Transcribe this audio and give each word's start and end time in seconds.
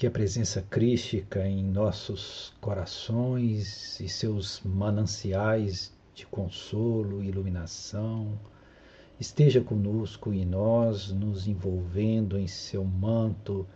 que 0.00 0.06
a 0.06 0.10
presença 0.10 0.62
crística 0.62 1.46
em 1.46 1.62
nossos 1.62 2.54
corações 2.58 4.00
e 4.00 4.08
seus 4.08 4.62
mananciais 4.62 5.94
de 6.14 6.24
consolo 6.24 7.22
e 7.22 7.28
iluminação 7.28 8.40
esteja 9.20 9.60
conosco 9.60 10.32
e 10.32 10.42
nós, 10.42 11.12
nos 11.12 11.46
envolvendo 11.46 12.38
em 12.38 12.46
seu 12.46 12.82
manto 12.82 13.68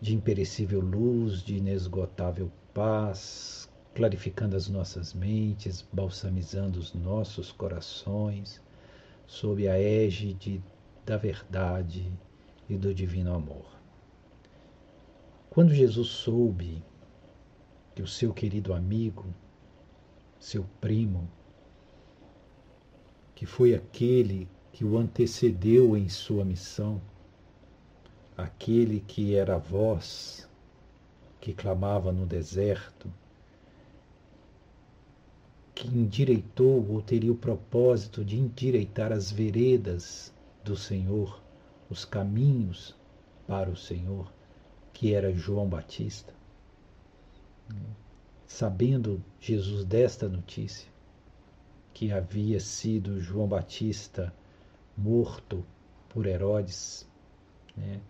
de 0.00 0.14
imperecível 0.14 0.78
luz, 0.78 1.42
de 1.42 1.56
inesgotável 1.56 2.52
paz, 2.72 3.68
clarificando 3.96 4.54
as 4.54 4.68
nossas 4.68 5.12
mentes, 5.12 5.84
balsamizando 5.92 6.78
os 6.78 6.94
nossos 6.94 7.50
corações, 7.50 8.62
sob 9.26 9.66
a 9.66 9.76
égide 9.76 10.62
da 11.04 11.16
verdade 11.16 12.08
e 12.70 12.76
do 12.76 12.94
divino 12.94 13.34
amor. 13.34 13.73
Quando 15.54 15.72
Jesus 15.72 16.08
soube 16.08 16.82
que 17.94 18.02
o 18.02 18.08
seu 18.08 18.34
querido 18.34 18.74
amigo, 18.74 19.24
seu 20.36 20.66
primo, 20.80 21.30
que 23.36 23.46
foi 23.46 23.72
aquele 23.72 24.48
que 24.72 24.84
o 24.84 24.98
antecedeu 24.98 25.96
em 25.96 26.08
sua 26.08 26.44
missão, 26.44 27.00
aquele 28.36 28.98
que 28.98 29.36
era 29.36 29.54
a 29.54 29.58
voz 29.58 30.48
que 31.40 31.54
clamava 31.54 32.10
no 32.10 32.26
deserto, 32.26 33.08
que 35.72 35.86
endireitou 35.86 36.84
ou 36.90 37.00
teria 37.00 37.30
o 37.30 37.36
propósito 37.36 38.24
de 38.24 38.36
endireitar 38.36 39.12
as 39.12 39.30
veredas 39.30 40.34
do 40.64 40.76
Senhor, 40.76 41.40
os 41.88 42.04
caminhos 42.04 42.96
para 43.46 43.70
o 43.70 43.76
Senhor, 43.76 44.34
que 44.94 45.12
era 45.12 45.34
João 45.34 45.68
Batista. 45.68 46.32
Sabendo 48.46 49.22
Jesus 49.40 49.84
desta 49.84 50.28
notícia, 50.28 50.88
que 51.92 52.12
havia 52.12 52.60
sido 52.60 53.20
João 53.20 53.48
Batista 53.48 54.32
morto 54.96 55.66
por 56.08 56.26
Herodes, 56.26 57.06
né, 57.76 58.00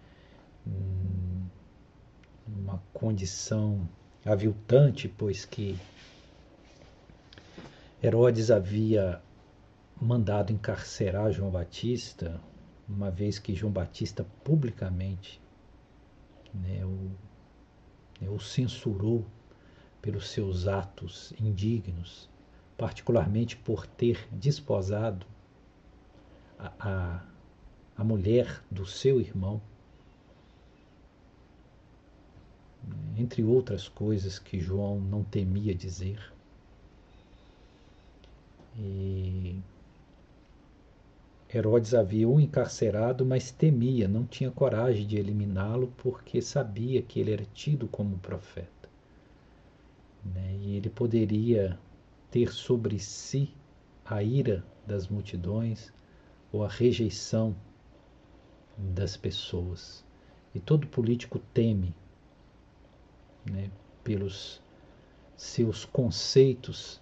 uma 2.47 2.83
condição 2.92 3.89
aviltante, 4.25 5.08
pois 5.08 5.47
que 5.47 5.78
Herodes 8.03 8.51
havia 8.51 9.23
mandado 10.01 10.53
encarcerar 10.53 11.33
João 11.33 11.51
Batista, 11.51 12.39
uma 12.86 13.11
vez 13.11 13.39
que 13.39 13.55
João 13.55 13.73
Batista 13.73 14.27
publicamente 14.42 15.41
né, 16.55 16.84
o, 16.84 17.10
né, 18.20 18.28
o 18.30 18.38
censurou 18.38 19.27
pelos 20.00 20.28
seus 20.28 20.69
atos 20.69 21.33
indignos, 21.41 22.28
particularmente 22.77 23.56
por 23.56 23.86
ter 23.86 24.28
desposado 24.33 25.27
a, 26.58 26.72
a, 26.78 27.24
a 27.96 28.05
mulher 28.05 28.62
do 28.70 28.86
seu 28.86 29.20
irmão, 29.20 29.61
entre 33.16 33.42
outras 33.42 33.89
coisas 33.89 34.39
que 34.39 34.61
João 34.61 35.00
não 35.00 35.24
temia 35.24 35.74
dizer. 35.74 36.33
E 38.77 39.61
Herodes 41.55 41.94
havia 41.94 42.28
o 42.28 42.41
encarcerado, 42.41 43.24
mas 43.24 43.52
temia, 43.52 44.08
não 44.08 44.27
tinha 44.27 44.50
coragem 44.50 45.06
de 45.06 45.16
eliminá-lo 45.16 45.92
porque 45.98 46.42
sabia 46.42 47.00
que 47.00 47.20
ele 47.20 47.33
era 47.33 47.46
tido 47.55 47.86
como 47.86 48.19
profeta. 48.19 48.88
Né? 50.24 50.56
E 50.61 50.77
ele 50.77 50.91
poderia 50.91 51.79
ter 52.29 52.52
sobre 52.52 52.98
si 52.98 53.55
a 54.05 54.20
ira 54.20 54.64
das 54.84 55.06
multidões, 55.06 55.92
ou 56.52 56.64
a 56.64 56.68
rejeição 56.68 57.55
das 58.77 59.17
pessoas. 59.17 60.05
E 60.55 60.61
todo 60.61 60.86
político 60.86 61.39
teme 61.52 61.95
né, 63.48 63.70
pelos 64.02 64.61
seus 65.36 65.84
conceitos 65.84 67.00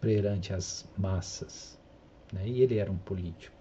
perante 0.00 0.52
as 0.52 0.88
massas. 0.96 1.78
Né, 2.32 2.48
e 2.48 2.62
ele 2.62 2.78
era 2.78 2.90
um 2.90 2.98
político. 2.98 3.55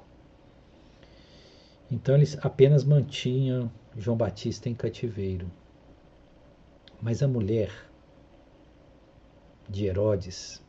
Então 1.90 2.16
eles 2.16 2.38
apenas 2.44 2.84
mantinham 2.84 3.72
João 3.96 4.18
Batista 4.18 4.68
em 4.68 4.74
cativeiro. 4.74 5.52
Mas 7.02 7.22
a 7.22 7.28
mulher 7.28 7.72
de 9.70 9.86
Herodes, 9.86 10.64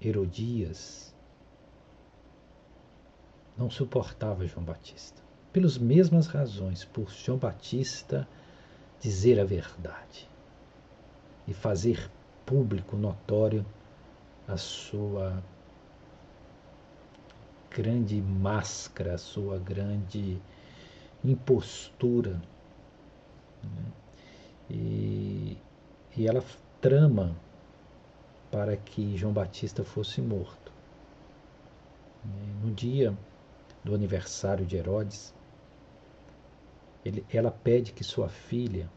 Herodias, 0.00 1.14
não 3.56 3.70
suportava 3.70 4.46
João 4.46 4.64
Batista. 4.64 5.22
Pelas 5.52 5.76
mesmas 5.76 6.26
razões, 6.26 6.84
por 6.84 7.10
João 7.10 7.38
Batista 7.38 8.26
dizer 9.00 9.38
a 9.38 9.44
verdade 9.44 10.28
e 11.46 11.54
fazer 11.54 12.10
público, 12.46 12.96
notório, 12.96 13.64
a 14.46 14.56
sua 14.56 15.42
grande 17.70 18.20
máscara, 18.20 19.14
a 19.14 19.18
sua 19.18 19.58
grande 19.58 20.40
impostura. 21.24 22.40
Né? 23.62 23.92
E, 24.68 25.56
e 26.16 26.26
ela 26.26 26.44
trama 26.80 27.36
para 28.50 28.76
que 28.76 29.16
João 29.16 29.32
Batista 29.32 29.84
fosse 29.84 30.20
morto. 30.20 30.72
No 32.62 32.72
dia 32.72 33.16
do 33.84 33.94
aniversário 33.94 34.66
de 34.66 34.76
Herodes, 34.76 35.32
ele, 37.04 37.24
ela 37.32 37.50
pede 37.50 37.92
que 37.92 38.04
sua 38.04 38.28
filha, 38.28 38.90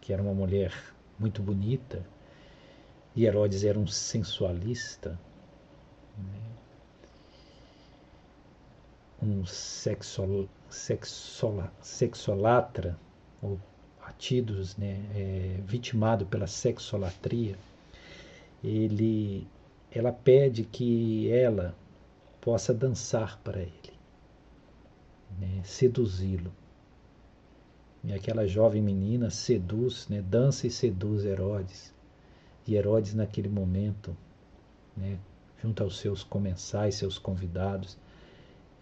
que 0.00 0.12
era 0.12 0.22
uma 0.22 0.34
mulher 0.34 0.74
muito 1.18 1.42
bonita, 1.42 2.04
e 3.14 3.24
Herodes 3.24 3.64
era 3.64 3.78
um 3.78 3.86
sensualista, 3.86 5.18
né, 6.18 6.59
um 9.22 9.44
sexol, 9.44 10.48
sexola, 10.68 11.72
sexolatra, 11.80 12.98
ou 13.42 13.58
atidos, 14.02 14.76
né, 14.76 15.04
é, 15.14 15.60
vitimado 15.64 16.26
pela 16.26 16.46
sexolatria, 16.46 17.56
ele, 18.62 19.46
ela 19.90 20.12
pede 20.12 20.64
que 20.64 21.30
ela 21.30 21.74
possa 22.40 22.74
dançar 22.74 23.38
para 23.42 23.60
ele 23.60 24.00
né, 25.38 25.60
seduzi-lo. 25.64 26.52
E 28.02 28.12
aquela 28.12 28.46
jovem 28.46 28.82
menina 28.82 29.30
seduz, 29.30 30.08
né, 30.08 30.22
dança 30.22 30.66
e 30.66 30.70
seduz 30.70 31.24
Herodes. 31.24 31.92
E 32.66 32.74
Herodes, 32.74 33.14
naquele 33.14 33.48
momento, 33.48 34.16
né, 34.96 35.18
junto 35.62 35.82
aos 35.82 35.98
seus 35.98 36.22
comensais, 36.22 36.94
seus 36.94 37.18
convidados, 37.18 37.98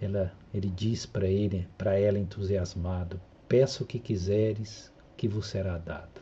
ela, 0.01 0.33
ele 0.53 0.69
diz 0.69 1.07
para 1.07 1.27
ele, 1.27 1.69
para 1.77 1.99
ela 1.99 2.19
entusiasmado: 2.19 3.21
Peça 3.49 3.83
o 3.83 3.87
que 3.87 3.99
quiseres, 3.99 4.93
que 5.17 5.29
vos 5.29 5.47
será 5.47 5.79
dado. 5.79 6.21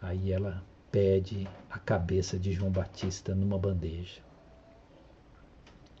Aí 0.00 0.32
ela 0.32 0.62
pede 0.90 1.48
a 1.70 1.78
cabeça 1.78 2.38
de 2.38 2.52
João 2.52 2.70
Batista 2.70 3.34
numa 3.34 3.58
bandeja. 3.58 4.20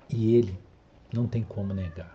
E 0.08 0.36
ele 0.36 0.58
não 1.12 1.26
tem 1.26 1.42
como 1.42 1.72
negar 1.72 2.14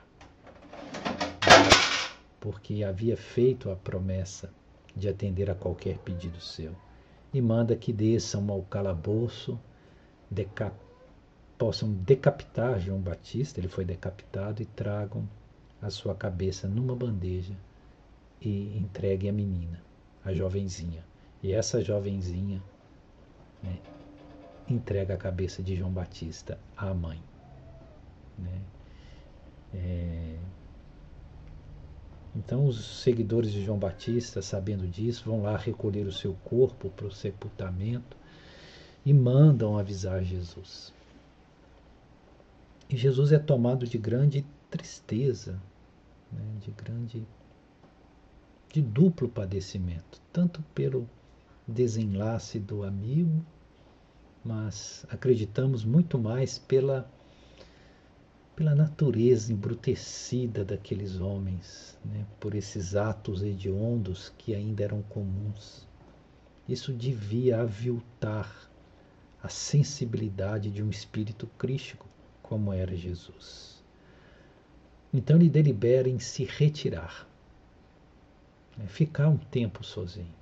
porque 2.40 2.84
havia 2.84 3.18
feito 3.18 3.70
a 3.70 3.76
promessa 3.76 4.50
de 4.96 5.10
atender 5.10 5.50
a 5.50 5.56
qualquer 5.56 5.98
pedido 6.00 6.40
seu. 6.40 6.74
E 7.34 7.42
manda 7.42 7.76
que 7.76 7.94
desçam 7.94 8.50
ao 8.50 8.62
calabouço, 8.64 9.60
deca 10.30 10.74
possam 11.60 11.92
decapitar 11.92 12.80
João 12.80 13.02
Batista, 13.02 13.60
ele 13.60 13.68
foi 13.68 13.84
decapitado, 13.84 14.64
e 14.64 14.66
tragam 14.66 15.28
a 15.82 15.90
sua 15.90 16.16
cabeça 16.16 16.70
numa 16.70 16.96
bandeja 16.96 17.54
e 18.42 18.78
entreguem 18.78 19.30
a 19.30 19.34
menina, 19.34 19.84
a 20.24 20.34
jovenzinha. 20.34 21.04
E 21.44 21.52
essa 21.52 21.82
jovenzinha 21.82 22.64
né, 23.62 23.78
entrega 24.70 25.16
a 25.16 25.18
cabeça 25.18 25.62
de 25.62 25.76
João 25.76 25.92
Batista 25.92 26.58
à 26.78 26.94
mãe. 26.94 27.22
Né? 28.38 28.62
É, 29.74 30.38
então, 32.34 32.66
os 32.66 33.02
seguidores 33.02 33.52
de 33.52 33.66
João 33.66 33.78
Batista, 33.78 34.42
sabendo 34.42 34.88
disso, 34.88 35.26
vão 35.26 35.42
lá 35.42 35.58
recolher 35.58 36.08
o 36.08 36.12
seu 36.12 36.34
corpo 36.46 36.90
para 36.90 37.08
o 37.08 37.12
sepultamento 37.12 38.16
e 39.06 39.14
mandam 39.14 39.78
avisar 39.78 40.24
Jesus. 40.24 40.94
E 42.90 42.98
Jesus 42.98 43.32
é 43.32 43.38
tomado 43.38 43.86
de 43.86 44.00
grande 44.00 44.44
tristeza, 44.72 45.62
né, 46.32 46.42
de 46.60 46.72
grande 46.72 47.24
de 48.74 48.82
duplo 48.82 49.30
padecimento, 49.30 50.20
tanto 50.34 50.64
pelo 50.74 51.08
desenlace 51.68 52.60
do 52.60 52.84
amigo, 52.84 53.46
mas 54.44 55.06
acreditamos 55.08 55.86
muito 55.86 56.18
mais 56.18 56.58
pela 56.58 57.08
pela 58.56 58.76
natureza 58.76 59.54
embrutecida 59.54 60.66
daqueles 60.66 61.22
homens, 61.22 61.98
né, 62.04 62.26
por 62.40 62.56
esses 62.56 62.96
atos 62.96 63.44
hediondos 63.44 64.34
que 64.38 64.54
ainda 64.54 64.84
eram 64.84 65.02
comuns. 65.04 65.88
Isso 66.68 66.92
devia 66.92 67.62
aviltar 67.62 68.70
a 69.42 69.48
sensibilidade 69.48 70.72
de 70.72 70.84
um 70.84 70.90
espírito 70.90 71.48
crístico 71.58 72.09
como 72.50 72.74
era 72.74 72.96
Jesus. 72.96 73.84
Então 75.14 75.38
ele 75.38 75.50
delibera 75.50 76.10
em 76.10 76.20
se 76.20 76.44
retirar, 76.44 77.28
né, 78.78 78.86
ficar 78.88 79.30
um 79.30 79.38
tempo 79.38 79.84
sozinho, 79.84 80.36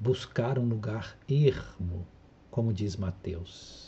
buscar 0.00 0.58
um 0.58 0.66
lugar 0.66 1.18
ermo, 1.28 2.06
como 2.50 2.72
diz 2.72 2.96
Mateus 2.96 3.84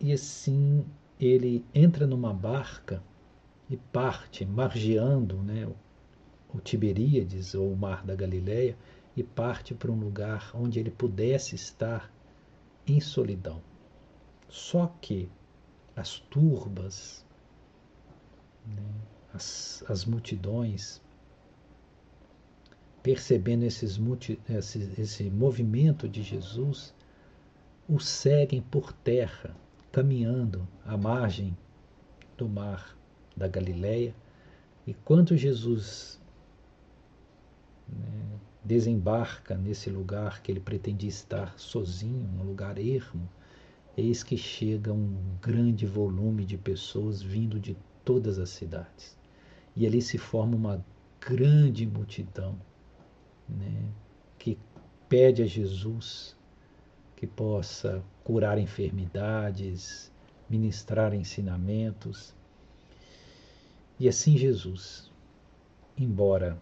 e 0.00 0.12
assim 0.12 0.84
ele 1.18 1.64
entra 1.74 2.06
numa 2.06 2.32
barca 2.32 3.02
e 3.68 3.76
parte, 3.76 4.44
margeando 4.44 5.36
né, 5.38 5.68
o 6.52 6.60
Tiberíades 6.60 7.54
ou 7.54 7.72
o 7.72 7.76
Mar 7.76 8.04
da 8.04 8.14
Galileia, 8.14 8.76
e 9.16 9.22
parte 9.22 9.74
para 9.74 9.90
um 9.90 9.98
lugar 9.98 10.50
onde 10.54 10.78
ele 10.78 10.90
pudesse 10.90 11.54
estar 11.54 12.12
em 12.86 13.00
solidão. 13.00 13.62
Só 14.48 14.86
que 15.00 15.28
as 15.94 16.18
turbas, 16.18 17.24
né, 18.66 18.82
as, 19.32 19.84
as 19.88 20.04
multidões, 20.04 21.00
percebendo 23.02 23.64
esses 23.64 24.00
esse, 24.48 24.94
esse 24.98 25.30
movimento 25.30 26.08
de 26.08 26.22
Jesus, 26.22 26.94
o 27.88 28.00
seguem 28.00 28.60
por 28.60 28.92
terra 28.92 29.54
caminhando 29.92 30.66
à 30.84 30.96
margem 30.96 31.56
do 32.36 32.48
mar 32.48 32.96
da 33.36 33.48
Galileia, 33.48 34.14
e 34.86 34.92
quando 34.92 35.36
Jesus 35.36 36.20
né, 37.88 38.38
desembarca 38.64 39.56
nesse 39.56 39.88
lugar 39.88 40.42
que 40.42 40.50
ele 40.50 40.60
pretendia 40.60 41.08
estar 41.08 41.58
sozinho, 41.58 42.28
um 42.38 42.42
lugar 42.42 42.78
ermo, 42.78 43.28
eis 43.96 44.22
que 44.22 44.36
chega 44.36 44.92
um 44.92 45.16
grande 45.40 45.86
volume 45.86 46.44
de 46.44 46.58
pessoas 46.58 47.22
vindo 47.22 47.58
de 47.58 47.76
todas 48.04 48.38
as 48.38 48.50
cidades. 48.50 49.16
E 49.74 49.86
ali 49.86 50.02
se 50.02 50.18
forma 50.18 50.54
uma 50.54 50.84
grande 51.20 51.86
multidão 51.86 52.58
né, 53.48 53.88
que 54.38 54.58
pede 55.08 55.42
a 55.42 55.46
Jesus 55.46 56.36
que 57.16 57.26
possa 57.26 58.04
curar 58.22 58.58
enfermidades, 58.58 60.12
ministrar 60.48 61.14
ensinamentos. 61.14 62.34
E 63.98 64.08
assim 64.08 64.36
Jesus, 64.36 65.10
embora 65.96 66.60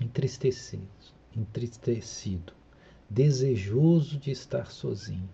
entristecido, 0.00 0.88
entristecido, 1.36 2.52
desejoso 3.08 4.18
de 4.18 4.32
estar 4.32 4.72
sozinho, 4.72 5.28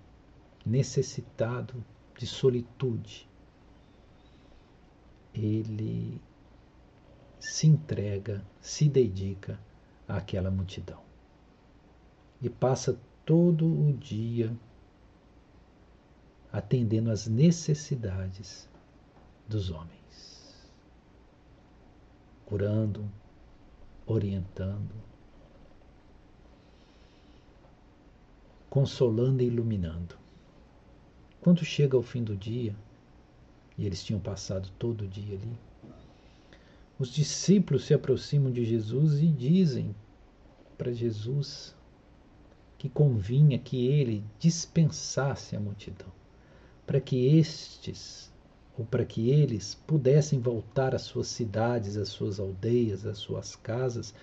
necessitado 0.65 1.85
de 2.17 2.27
solitude, 2.27 3.29
ele 5.33 6.21
se 7.39 7.67
entrega, 7.67 8.45
se 8.61 8.89
dedica 8.89 9.59
àquela 10.07 10.51
multidão 10.51 11.01
e 12.43 12.49
passa 12.49 12.99
todo 13.25 13.67
o 13.67 13.93
dia 13.93 14.57
atendendo 16.53 17.11
às 17.11 17.27
necessidades 17.27 18.69
dos 19.47 19.71
homens, 19.71 20.69
curando, 22.45 23.09
orientando, 24.07 24.95
consolando 28.69 29.43
e 29.43 29.47
iluminando. 29.47 30.20
Quando 31.41 31.65
chega 31.65 31.97
o 31.97 32.03
fim 32.03 32.23
do 32.23 32.37
dia, 32.37 32.75
e 33.79 33.87
eles 33.87 34.05
tinham 34.05 34.21
passado 34.21 34.71
todo 34.79 35.03
o 35.03 35.09
dia 35.09 35.37
ali, 35.37 35.59
os 36.99 37.09
discípulos 37.09 37.85
se 37.85 37.95
aproximam 37.95 38.53
de 38.53 38.63
Jesus 38.63 39.23
e 39.23 39.27
dizem 39.27 39.95
para 40.77 40.93
Jesus 40.93 41.75
que 42.77 42.91
convinha 42.91 43.59
que 43.59 43.87
ele 43.87 44.23
dispensasse 44.39 45.57
a 45.57 45.61
multidão, 45.61 46.13
para 46.87 47.01
que 47.01 47.39
estes, 47.39 48.31
ou 48.79 48.85
para 48.85 49.05
que 49.05 49.31
eles 49.31 49.75
pudessem 49.87 50.41
voltar 50.41 50.95
às 50.95 51.03
suas 51.03 51.29
cidades, 51.29 51.97
às 51.97 52.09
suas 52.09 52.39
aldeias, 52.39 53.07
às 53.07 53.19
suas 53.19 53.57
casas, 53.57 54.15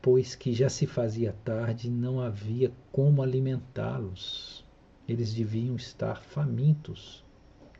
pois 0.00 0.36
que 0.36 0.52
já 0.52 0.68
se 0.68 0.86
fazia 0.86 1.34
tarde 1.44 1.88
e 1.88 1.90
não 1.90 2.20
havia 2.20 2.72
como 2.92 3.22
alimentá-los. 3.22 4.65
Eles 5.08 5.32
deviam 5.32 5.76
estar 5.76 6.22
famintos. 6.22 7.24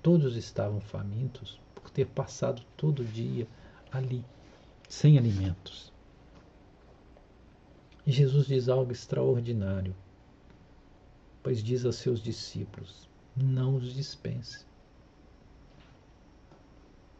Todos 0.02 0.37
estavam 0.37 0.81
famintos 0.81 1.61
por 1.75 1.90
ter 1.90 2.06
passado 2.06 2.62
todo 2.76 3.00
o 3.00 3.05
dia 3.05 3.49
ali, 3.90 4.25
sem 4.88 5.19
alimentos. 5.19 5.93
E 8.06 8.12
Jesus 8.12 8.46
diz 8.46 8.69
algo 8.69 8.93
extraordinário, 8.93 9.94
pois 11.43 11.62
diz 11.62 11.84
aos 11.84 11.96
seus 11.96 12.23
discípulos: 12.23 13.08
não 13.37 13.76
os 13.76 13.93
dispense. 13.93 14.64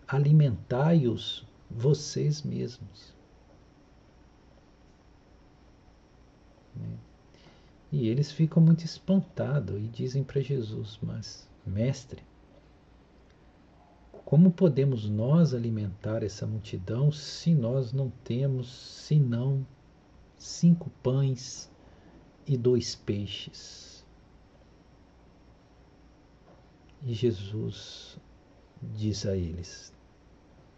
Alimentai-os 0.07 1.45
vocês 1.69 2.43
mesmos. 2.43 3.13
Né? 6.75 6.97
E 7.91 8.09
eles 8.09 8.33
ficam 8.33 8.63
muito 8.63 8.85
espantados 8.85 9.77
e 9.81 9.87
dizem 9.89 10.25
para 10.25 10.41
Jesus: 10.41 10.99
Mas, 11.03 11.49
mestre, 11.65 12.23
como 14.25 14.51
podemos 14.51 15.09
nós 15.09 15.55
alimentar 15.55 16.25
essa 16.25 16.47
multidão 16.47 17.13
se 17.13 17.55
nós 17.55 17.93
não 17.93 18.11
temos 18.25 18.69
senão 18.69 19.65
cinco 20.37 20.91
pães 21.03 21.71
e 22.45 22.57
dois 22.57 22.97
peixes. 22.97 24.05
E 27.05 27.15
Jesus 27.15 28.19
diz 28.83 29.25
a 29.27 29.37
eles: 29.37 29.95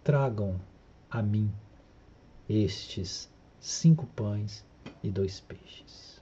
Tragam 0.05 0.61
a 1.11 1.23
mim 1.23 1.51
estes 2.47 3.31
cinco 3.59 4.07
pães 4.09 4.63
e 5.03 5.11
dois 5.11 5.41
peixes. 5.41 6.18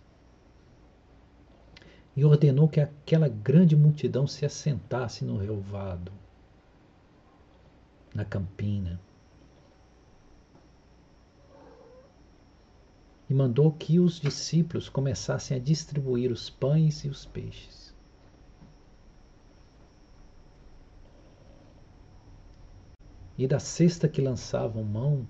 E 2.17 2.25
ordenou 2.25 2.67
que 2.67 2.81
aquela 2.81 3.29
grande 3.29 3.77
multidão 3.77 4.27
se 4.27 4.47
assentasse 4.47 5.23
no 5.23 5.37
relvado, 5.37 6.11
na 8.15 8.25
campina, 8.25 8.99
e 13.29 13.35
mandou 13.35 13.73
que 13.73 13.99
os 13.99 14.21
discípulos 14.21 14.89
começassem 14.89 15.57
a 15.57 15.61
distribuir 15.61 16.31
os 16.31 16.49
pães 16.49 17.05
e 17.05 17.09
os 17.09 17.27
peixes. 17.27 17.95
E 23.37 23.47
da 23.47 23.59
cesta 23.59 24.09
que 24.09 24.23
lançavam 24.23 24.83
mão, 24.83 25.27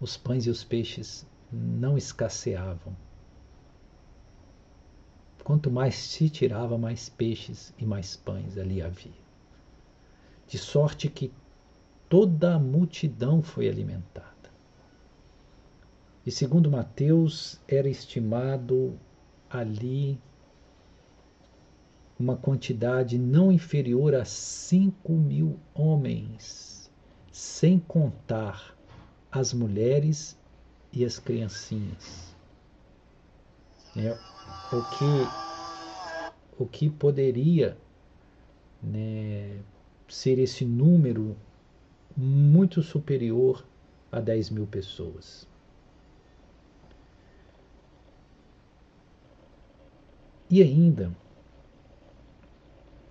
os 0.00 0.16
pães 0.16 0.46
e 0.46 0.50
os 0.50 0.64
peixes 0.64 1.26
não 1.52 1.98
escasseavam. 1.98 2.96
Quanto 5.44 5.70
mais 5.70 5.94
se 5.94 6.30
tirava, 6.30 6.78
mais 6.78 7.10
peixes 7.10 7.74
e 7.78 7.84
mais 7.84 8.16
pães 8.16 8.56
ali 8.56 8.80
havia. 8.80 9.12
De 10.48 10.56
sorte 10.56 11.06
que 11.10 11.30
toda 12.08 12.54
a 12.54 12.58
multidão 12.58 13.42
foi 13.42 13.68
alimentada. 13.68 14.32
E 16.24 16.30
segundo 16.30 16.70
Mateus, 16.70 17.60
era 17.68 17.86
estimado 17.86 18.98
ali 19.50 20.18
uma 22.18 22.36
quantidade 22.36 23.18
não 23.18 23.52
inferior 23.52 24.14
a 24.14 24.24
5 24.24 25.12
mil 25.12 25.58
homens, 25.74 26.90
sem 27.30 27.78
contar 27.78 28.74
as 29.30 29.52
mulheres 29.52 30.38
e 30.90 31.04
as 31.04 31.18
criancinhas. 31.18 32.34
É, 33.96 34.33
o, 34.72 34.82
que, 34.82 36.62
o 36.62 36.66
que 36.66 36.90
poderia 36.90 37.76
né, 38.82 39.58
ser 40.08 40.38
esse 40.38 40.64
número 40.64 41.36
muito 42.16 42.82
superior 42.82 43.64
a 44.10 44.20
10 44.20 44.50
mil 44.50 44.66
pessoas. 44.66 45.48
E 50.48 50.62
ainda, 50.62 51.10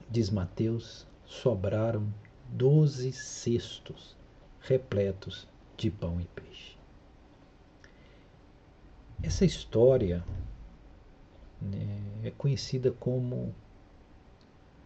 diz 0.10 0.30
Mateus, 0.30 1.06
sobraram 1.26 2.08
doze 2.50 3.12
cestos 3.12 4.16
repletos 4.62 5.48
de 5.76 5.90
pão 5.90 6.22
e 6.22 6.26
peixe. 6.26 6.78
Essa 9.22 9.44
história 9.44 10.24
né, 11.64 12.02
é 12.24 12.32
conhecida 12.32 12.92
como 12.92 13.54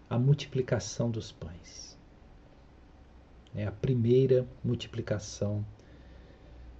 a 0.09 0.17
multiplicação 0.17 1.09
dos 1.09 1.31
pães. 1.31 1.97
É 3.55 3.65
a 3.65 3.71
primeira 3.71 4.47
multiplicação 4.63 5.65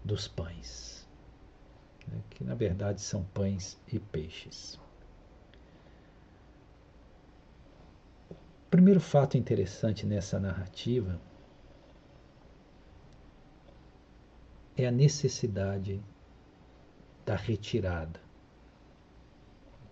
dos 0.04 0.28
pães, 0.28 1.08
né, 2.08 2.22
que 2.30 2.44
na 2.44 2.54
verdade 2.54 3.02
são 3.02 3.24
pães 3.24 3.80
e 3.92 4.00
peixes. 4.00 4.80
O 8.30 8.70
primeiro 8.70 9.00
fato 9.00 9.38
interessante 9.38 10.06
nessa 10.06 10.40
narrativa 10.40 11.20
é 14.76 14.86
a 14.86 14.92
necessidade 14.92 16.02
da 17.26 17.36
retirada 17.36 18.27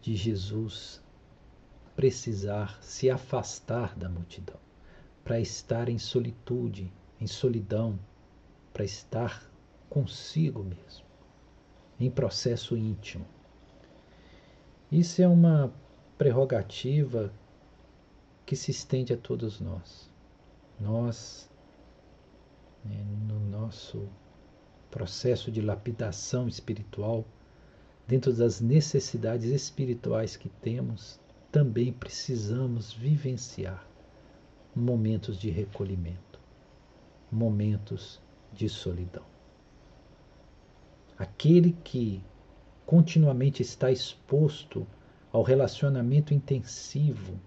de 0.05 0.15
Jesus 0.15 1.01
precisar 1.95 2.77
se 2.79 3.09
afastar 3.09 3.97
da 3.97 4.07
multidão, 4.07 4.59
para 5.23 5.39
estar 5.39 5.89
em 5.89 5.97
solitude, 5.97 6.93
em 7.19 7.25
solidão, 7.25 7.97
para 8.71 8.85
estar 8.85 9.49
consigo 9.89 10.63
mesmo, 10.63 11.03
em 11.99 12.11
processo 12.11 12.77
íntimo. 12.77 13.25
Isso 14.91 15.23
é 15.23 15.27
uma 15.27 15.73
prerrogativa 16.19 17.33
que 18.45 18.55
se 18.55 18.69
estende 18.69 19.11
a 19.11 19.17
todos 19.17 19.59
nós. 19.59 20.07
Nós, 20.79 21.49
né, 22.83 23.03
no 23.27 23.39
nosso 23.39 24.07
processo 24.91 25.51
de 25.51 25.61
lapidação 25.61 26.47
espiritual, 26.47 27.25
dentro 28.07 28.31
das 28.33 28.61
necessidades 28.61 29.49
espirituais 29.49 30.35
que 30.35 30.49
temos, 30.49 31.19
também 31.51 31.91
precisamos 31.91 32.93
vivenciar 32.93 33.87
momentos 34.75 35.39
de 35.39 35.49
recolhimento, 35.49 36.39
momentos 37.31 38.21
de 38.53 38.67
solidão. 38.67 39.23
Aquele 41.17 41.71
que 41.83 42.21
continuamente 42.85 43.61
está 43.61 43.89
exposto 43.91 44.85
ao 45.31 45.41
relacionamento 45.41 46.33
intensivo, 46.33 47.39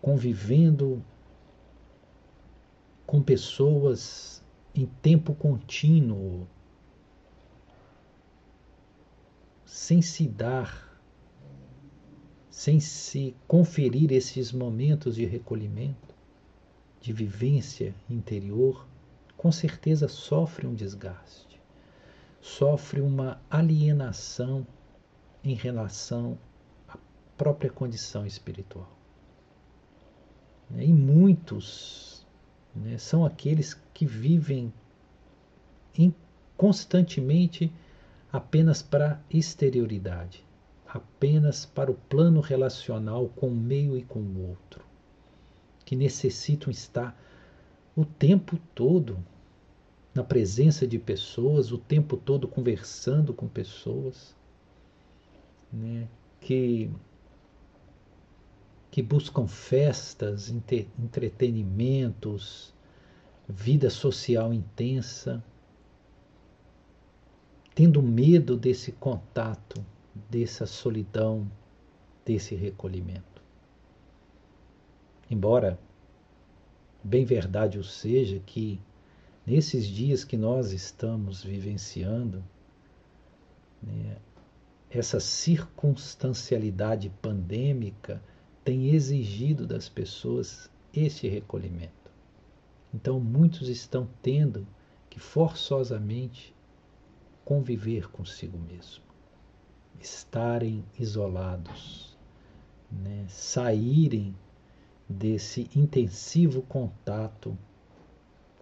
convivendo 0.00 1.02
com 3.06 3.22
pessoas 3.22 4.44
em 4.74 4.86
tempo 4.86 5.34
contínuo, 5.34 6.46
sem 9.68 10.00
se 10.00 10.26
dar 10.26 10.88
sem 12.50 12.80
se 12.80 13.36
conferir 13.46 14.10
esses 14.10 14.50
momentos 14.50 15.14
de 15.14 15.24
recolhimento, 15.24 16.12
de 17.00 17.12
vivência 17.12 17.94
interior, 18.10 18.84
com 19.36 19.52
certeza 19.52 20.08
sofre 20.08 20.66
um 20.66 20.74
desgaste, 20.74 21.60
sofre 22.40 23.00
uma 23.00 23.40
alienação 23.48 24.66
em 25.44 25.54
relação 25.54 26.36
à 26.88 26.98
própria 27.36 27.70
condição 27.70 28.26
espiritual. 28.26 28.90
E 30.76 30.92
muitos 30.92 32.26
né, 32.74 32.98
são 32.98 33.24
aqueles 33.24 33.74
que 33.94 34.04
vivem 34.04 34.72
constantemente 36.56 37.72
apenas 38.32 38.82
para 38.82 39.22
exterioridade 39.30 40.48
apenas 40.88 41.66
para 41.66 41.90
o 41.90 41.94
plano 41.94 42.40
relacional 42.40 43.28
com 43.28 43.48
o 43.48 43.54
meio 43.54 43.96
e 43.96 44.02
com 44.02 44.20
o 44.20 44.48
outro, 44.48 44.84
que 45.84 45.94
necessitam 45.94 46.70
estar 46.70 47.16
o 47.94 48.04
tempo 48.04 48.58
todo 48.74 49.18
na 50.14 50.24
presença 50.24 50.86
de 50.86 50.98
pessoas, 50.98 51.70
o 51.70 51.78
tempo 51.78 52.16
todo 52.16 52.48
conversando 52.48 53.34
com 53.34 53.46
pessoas, 53.46 54.34
né, 55.70 56.08
que, 56.40 56.90
que 58.90 59.02
buscam 59.02 59.46
festas, 59.46 60.48
entretenimentos, 60.48 62.72
vida 63.46 63.90
social 63.90 64.54
intensa, 64.54 65.44
tendo 67.78 68.02
medo 68.02 68.56
desse 68.56 68.90
contato 68.90 69.86
dessa 70.28 70.66
solidão, 70.66 71.48
desse 72.26 72.56
recolhimento. 72.56 73.40
Embora 75.30 75.78
bem 77.04 77.24
verdade 77.24 77.78
o 77.78 77.84
seja 77.84 78.40
que 78.40 78.80
nesses 79.46 79.86
dias 79.86 80.24
que 80.24 80.36
nós 80.36 80.72
estamos 80.72 81.44
vivenciando, 81.44 82.42
né, 83.80 84.16
essa 84.90 85.20
circunstancialidade 85.20 87.08
pandêmica 87.22 88.20
tem 88.64 88.88
exigido 88.88 89.68
das 89.68 89.88
pessoas 89.88 90.68
esse 90.92 91.28
recolhimento. 91.28 92.10
Então, 92.92 93.20
muitos 93.20 93.68
estão 93.68 94.08
tendo 94.20 94.66
que 95.08 95.20
forçosamente 95.20 96.57
conviver 97.48 98.10
consigo 98.10 98.58
mesmo 98.58 99.02
estarem 99.98 100.84
isolados, 100.98 102.14
né? 102.92 103.24
saírem 103.26 104.36
desse 105.08 105.70
intensivo 105.74 106.60
contato 106.60 107.56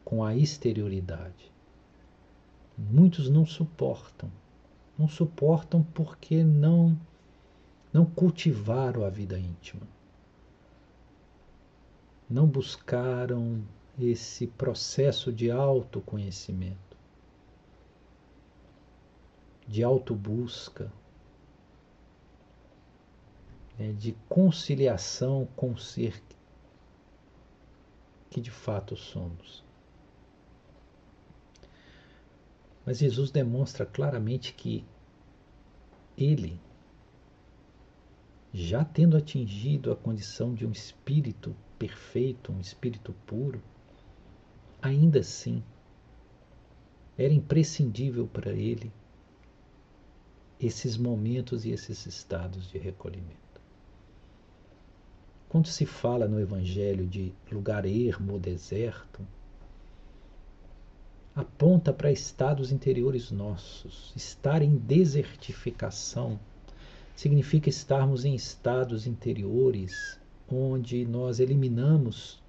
com 0.04 0.22
a 0.22 0.36
exterioridade. 0.36 1.52
Muitos 2.78 3.28
não 3.28 3.44
suportam, 3.44 4.30
não 4.96 5.08
suportam 5.08 5.82
porque 5.82 6.44
não 6.44 6.96
não 7.92 8.04
cultivaram 8.04 9.04
a 9.04 9.10
vida 9.10 9.36
íntima. 9.36 9.82
Não 12.30 12.46
buscaram 12.46 13.64
esse 13.98 14.46
processo 14.46 15.32
de 15.32 15.50
autoconhecimento, 15.50 16.85
de 19.66 19.82
autobusca, 19.82 20.92
né, 23.78 23.92
de 23.92 24.12
conciliação 24.28 25.48
com 25.56 25.72
o 25.72 25.78
ser 25.78 26.22
que 28.30 28.40
de 28.40 28.50
fato 28.50 28.96
somos. 28.96 29.64
Mas 32.84 32.98
Jesus 32.98 33.30
demonstra 33.30 33.84
claramente 33.84 34.52
que 34.52 34.84
ele, 36.16 36.60
já 38.52 38.84
tendo 38.84 39.16
atingido 39.16 39.90
a 39.90 39.96
condição 39.96 40.54
de 40.54 40.64
um 40.64 40.70
espírito 40.70 41.56
perfeito, 41.78 42.52
um 42.52 42.60
espírito 42.60 43.12
puro, 43.26 43.60
ainda 44.80 45.20
assim 45.20 45.64
era 47.18 47.32
imprescindível 47.32 48.28
para 48.28 48.52
ele 48.52 48.92
esses 50.60 50.96
momentos 50.96 51.64
e 51.64 51.70
esses 51.70 52.06
estados 52.06 52.70
de 52.70 52.78
recolhimento. 52.78 53.36
Quando 55.48 55.68
se 55.68 55.86
fala 55.86 56.26
no 56.26 56.40
Evangelho 56.40 57.06
de 57.06 57.32
lugar 57.50 57.86
ermo 57.86 58.34
ou 58.34 58.38
deserto, 58.38 59.26
aponta 61.34 61.92
para 61.92 62.10
estados 62.10 62.72
interiores 62.72 63.30
nossos. 63.30 64.12
Estar 64.16 64.62
em 64.62 64.76
desertificação 64.76 66.38
significa 67.14 67.68
estarmos 67.68 68.24
em 68.24 68.34
estados 68.34 69.06
interiores 69.06 70.18
onde 70.50 71.04
nós 71.06 71.40
eliminamos 71.40 72.42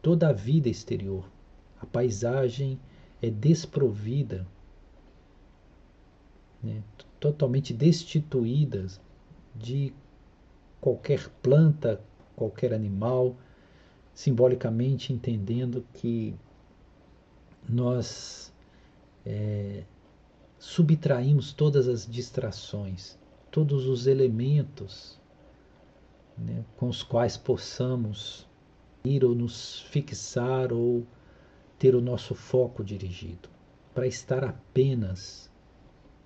toda 0.00 0.28
a 0.28 0.32
vida 0.32 0.68
exterior. 0.68 1.28
A 1.80 1.86
paisagem 1.86 2.78
é 3.20 3.30
desprovida, 3.30 4.46
né, 6.62 6.82
totalmente 7.20 7.72
destituída 7.72 8.86
de 9.54 9.92
qualquer 10.80 11.28
planta, 11.42 12.00
qualquer 12.36 12.72
animal, 12.72 13.36
simbolicamente 14.14 15.12
entendendo 15.12 15.84
que 15.94 16.34
nós 17.68 18.52
é, 19.24 19.84
subtraímos 20.58 21.52
todas 21.52 21.88
as 21.88 22.06
distrações, 22.06 23.18
todos 23.50 23.86
os 23.86 24.06
elementos 24.06 25.18
né, 26.36 26.64
com 26.76 26.88
os 26.88 27.02
quais 27.02 27.36
possamos 27.36 28.46
ir 29.04 29.24
ou 29.24 29.34
nos 29.34 29.80
fixar 29.82 30.72
ou 30.72 31.06
ter 31.78 31.94
o 31.94 32.00
nosso 32.00 32.34
foco 32.34 32.84
dirigido, 32.84 33.48
para 33.94 34.06
estar 34.06 34.44
apenas 34.44 35.47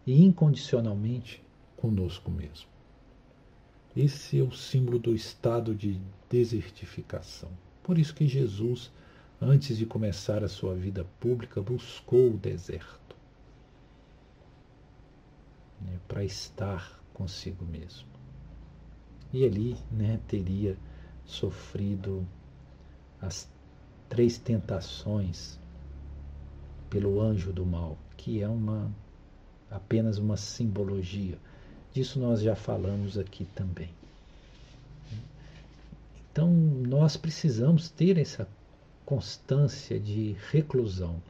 e 0.07 0.25
incondicionalmente 0.25 1.43
conosco 1.77 2.31
mesmo. 2.31 2.69
Esse 3.97 4.39
é 4.39 4.43
o 4.43 4.53
símbolo 4.53 4.99
do 4.99 5.15
estado 5.15 5.75
de 5.75 6.01
desertificação. 6.31 7.51
Por 7.83 7.99
isso 7.99 8.15
que 8.15 8.27
Jesus, 8.27 8.91
antes 9.41 9.77
de 9.77 9.85
começar 9.85 10.43
a 10.43 10.49
sua 10.49 10.75
vida 10.75 11.05
pública, 11.21 11.61
buscou 11.61 12.31
o 12.31 12.39
deserto 12.39 13.17
né, 15.81 15.99
para 16.09 16.25
estar 16.25 17.01
consigo 17.13 17.65
mesmo. 17.65 18.09
E 19.33 19.45
ali 19.45 19.77
né, 19.91 20.21
teria 20.27 20.77
sofrido 21.25 22.27
as 23.21 23.49
três 24.09 24.39
tentações 24.39 25.59
pelo 26.91 27.21
anjo 27.21 27.53
do 27.53 27.65
mal, 27.65 27.97
que 28.17 28.43
é 28.43 28.49
uma 28.49 28.91
apenas 29.73 30.19
uma 30.19 30.37
simbologia. 30.37 31.39
Disso 31.93 32.19
nós 32.19 32.41
já 32.41 32.55
falamos 32.55 33.19
aqui 33.19 33.45
também. 33.55 33.91
Então, 36.31 36.51
nós 36.51 37.17
precisamos 37.17 37.91
ter 37.91 38.17
essa 38.17 38.49
constância 39.05 40.01
de 40.01 40.35
reclusão, 40.51 41.23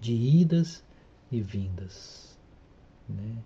de 0.00 0.12
idas 0.12 0.82
e 1.30 1.40
vindas, 1.40 2.36
né? 3.08 3.36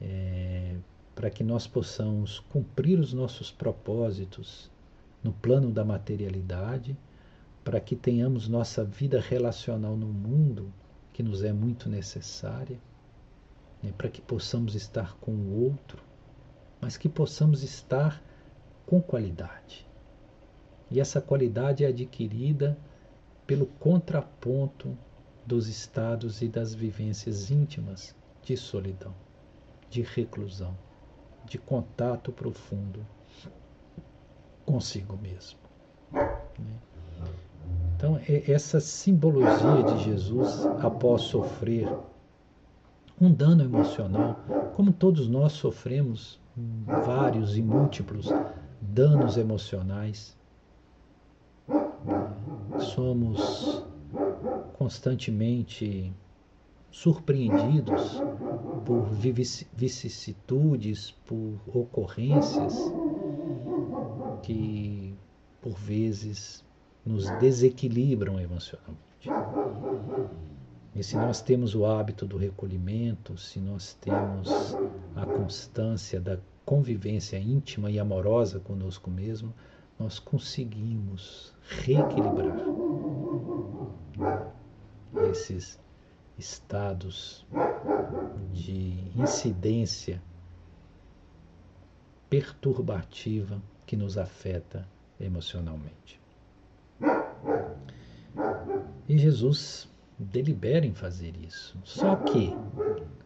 É, 0.00 0.76
para 1.14 1.30
que 1.30 1.42
nós 1.42 1.66
possamos 1.66 2.38
cumprir 2.38 2.98
os 2.98 3.12
nossos 3.12 3.50
propósitos 3.50 4.70
no 5.22 5.32
plano 5.32 5.70
da 5.70 5.84
materialidade, 5.84 6.96
para 7.64 7.80
que 7.80 7.96
tenhamos 7.96 8.48
nossa 8.48 8.84
vida 8.84 9.20
relacional 9.20 9.96
no 9.96 10.06
mundo, 10.06 10.72
que 11.16 11.22
nos 11.22 11.42
é 11.42 11.50
muito 11.50 11.88
necessária, 11.88 12.78
né? 13.82 13.90
para 13.96 14.10
que 14.10 14.20
possamos 14.20 14.74
estar 14.74 15.16
com 15.16 15.30
o 15.32 15.64
outro, 15.64 16.02
mas 16.78 16.98
que 16.98 17.08
possamos 17.08 17.62
estar 17.62 18.22
com 18.84 19.00
qualidade. 19.00 19.88
E 20.90 21.00
essa 21.00 21.18
qualidade 21.18 21.86
é 21.86 21.88
adquirida 21.88 22.76
pelo 23.46 23.64
contraponto 23.64 24.94
dos 25.46 25.68
estados 25.68 26.42
e 26.42 26.48
das 26.48 26.74
vivências 26.74 27.50
íntimas 27.50 28.14
de 28.42 28.54
solidão, 28.54 29.14
de 29.88 30.02
reclusão, 30.02 30.76
de 31.46 31.56
contato 31.56 32.30
profundo 32.30 33.06
consigo 34.66 35.16
mesmo. 35.16 35.58
Né? 36.12 36.78
Então, 37.96 38.20
essa 38.26 38.78
simbologia 38.78 39.82
de 39.84 40.04
Jesus 40.04 40.66
após 40.82 41.22
sofrer 41.22 41.88
um 43.18 43.32
dano 43.32 43.64
emocional, 43.64 44.38
como 44.74 44.92
todos 44.92 45.26
nós 45.28 45.52
sofremos 45.52 46.38
vários 46.84 47.56
e 47.56 47.62
múltiplos 47.62 48.28
danos 48.82 49.38
emocionais. 49.38 50.36
Somos 52.78 53.82
constantemente 54.74 56.12
surpreendidos 56.90 58.22
por 58.84 59.08
vicissitudes, 59.74 61.12
por 61.24 61.58
ocorrências 61.74 62.92
que 64.42 65.16
por 65.62 65.72
vezes 65.72 66.65
nos 67.06 67.30
desequilibram 67.38 68.40
emocionalmente. 68.40 69.30
E 70.94 71.02
se 71.02 71.16
nós 71.16 71.40
temos 71.40 71.74
o 71.74 71.86
hábito 71.86 72.26
do 72.26 72.36
recolhimento, 72.36 73.38
se 73.38 73.60
nós 73.60 73.94
temos 73.94 74.74
a 75.14 75.24
constância 75.24 76.20
da 76.20 76.38
convivência 76.64 77.38
íntima 77.38 77.90
e 77.90 77.98
amorosa 77.98 78.58
conosco 78.58 79.10
mesmo, 79.10 79.54
nós 79.98 80.18
conseguimos 80.18 81.54
reequilibrar 81.68 82.58
esses 85.30 85.78
estados 86.38 87.46
de 88.52 88.98
incidência 89.16 90.20
perturbativa 92.28 93.62
que 93.86 93.96
nos 93.96 94.18
afeta 94.18 94.86
emocionalmente. 95.20 96.20
E 99.08 99.16
Jesus 99.18 99.88
delibera 100.18 100.84
em 100.84 100.94
fazer 100.94 101.34
isso. 101.36 101.78
Só 101.84 102.16
que 102.16 102.54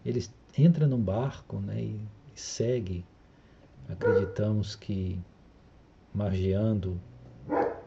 ele 0.04 0.24
entra 0.56 0.86
num 0.86 1.00
barco 1.00 1.58
né, 1.58 1.80
e 1.82 2.00
segue 2.34 3.04
acreditamos 3.88 4.76
que 4.76 5.20
margeando 6.14 7.00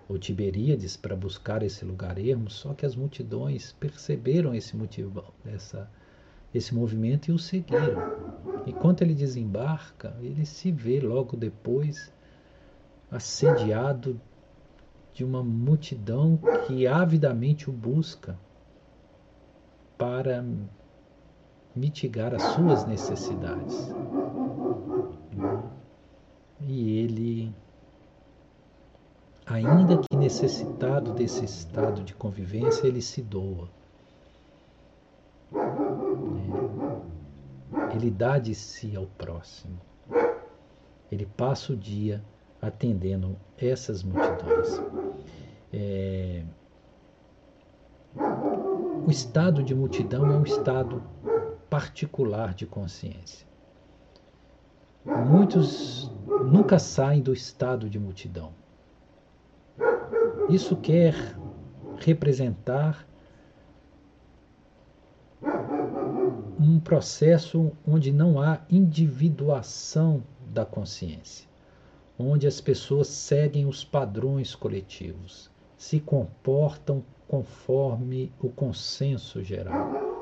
o 0.07 0.17
Tiberíades 0.17 0.97
para 0.97 1.15
buscar 1.15 1.63
esse 1.63 1.85
lugar 1.85 2.17
ermo, 2.17 2.49
só 2.49 2.73
que 2.73 2.85
as 2.85 2.95
multidões 2.95 3.71
perceberam 3.73 4.53
esse 4.53 4.75
motivo, 4.75 5.23
essa, 5.45 5.89
esse 6.53 6.75
movimento 6.75 7.29
e 7.29 7.31
o 7.31 7.39
seguiram. 7.39 8.01
E 8.65 8.73
quando 8.73 9.01
ele 9.01 9.13
desembarca, 9.13 10.15
ele 10.21 10.45
se 10.45 10.71
vê 10.71 10.99
logo 10.99 11.37
depois 11.37 12.11
assediado 13.09 14.19
de 15.13 15.23
uma 15.23 15.43
multidão 15.43 16.39
que 16.65 16.87
avidamente 16.87 17.69
o 17.69 17.73
busca 17.73 18.37
para 19.97 20.43
mitigar 21.75 22.33
as 22.33 22.41
suas 22.41 22.85
necessidades 22.85 23.93
e 26.67 26.99
ele, 26.99 27.55
ainda 29.45 29.97
que 29.97 30.15
necessitado 30.15 31.13
desse 31.13 31.43
estado 31.43 32.03
de 32.03 32.13
convivência, 32.13 32.87
ele 32.87 33.01
se 33.01 33.21
doa. 33.21 33.69
Ele 37.93 38.09
dá 38.09 38.39
de 38.39 38.55
si 38.55 38.95
ao 38.95 39.05
próximo. 39.05 39.79
Ele 41.11 41.25
passa 41.25 41.73
o 41.73 41.77
dia 41.77 42.23
atendendo 42.63 43.35
essas 43.57 44.03
multidões. 44.03 44.81
É... 45.71 46.43
O 49.05 49.11
estado 49.11 49.61
de 49.61 49.75
multidão 49.75 50.31
é 50.31 50.37
um 50.37 50.43
estado 50.43 51.03
particular 51.69 52.53
de 52.53 52.65
consciência. 52.65 53.45
Muitos 55.05 56.09
nunca 56.25 56.79
saem 56.79 57.21
do 57.21 57.33
estado 57.33 57.89
de 57.89 57.99
multidão. 57.99 58.53
Isso 60.49 60.77
quer 60.77 61.15
representar 61.97 63.05
um 66.59 66.79
processo 66.79 67.71
onde 67.85 68.13
não 68.13 68.41
há 68.41 68.61
individuação 68.69 70.23
da 70.47 70.65
consciência, 70.65 71.49
onde 72.17 72.47
as 72.47 72.61
pessoas 72.61 73.07
seguem 73.07 73.65
os 73.65 73.83
padrões 73.83 74.55
coletivos, 74.55 75.49
se 75.77 75.99
comportam 75.99 77.03
conforme 77.27 78.31
o 78.39 78.49
consenso 78.49 79.43
geral 79.43 80.13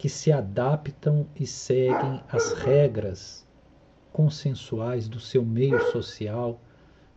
que 0.00 0.08
se 0.08 0.32
adaptam 0.32 1.26
e 1.38 1.46
seguem 1.46 2.22
as 2.32 2.54
regras 2.54 3.46
consensuais 4.10 5.06
do 5.06 5.20
seu 5.20 5.44
meio 5.44 5.78
social, 5.92 6.58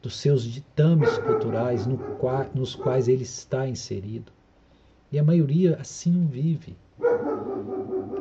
dos 0.01 0.17
seus 0.17 0.43
ditames 0.43 1.17
culturais 1.19 1.87
no 1.87 1.97
qua, 2.17 2.45
nos 2.53 2.75
quais 2.75 3.07
ele 3.07 3.23
está 3.23 3.65
inserido. 3.65 4.33
E 5.09 5.17
a 5.17 5.23
maioria 5.23 5.77
assim 5.79 6.27
vive, 6.27 6.75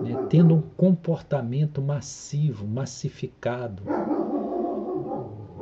né, 0.03 0.27
tendo 0.29 0.55
um 0.55 0.61
comportamento 0.61 1.81
massivo, 1.81 2.67
massificado, 2.67 3.83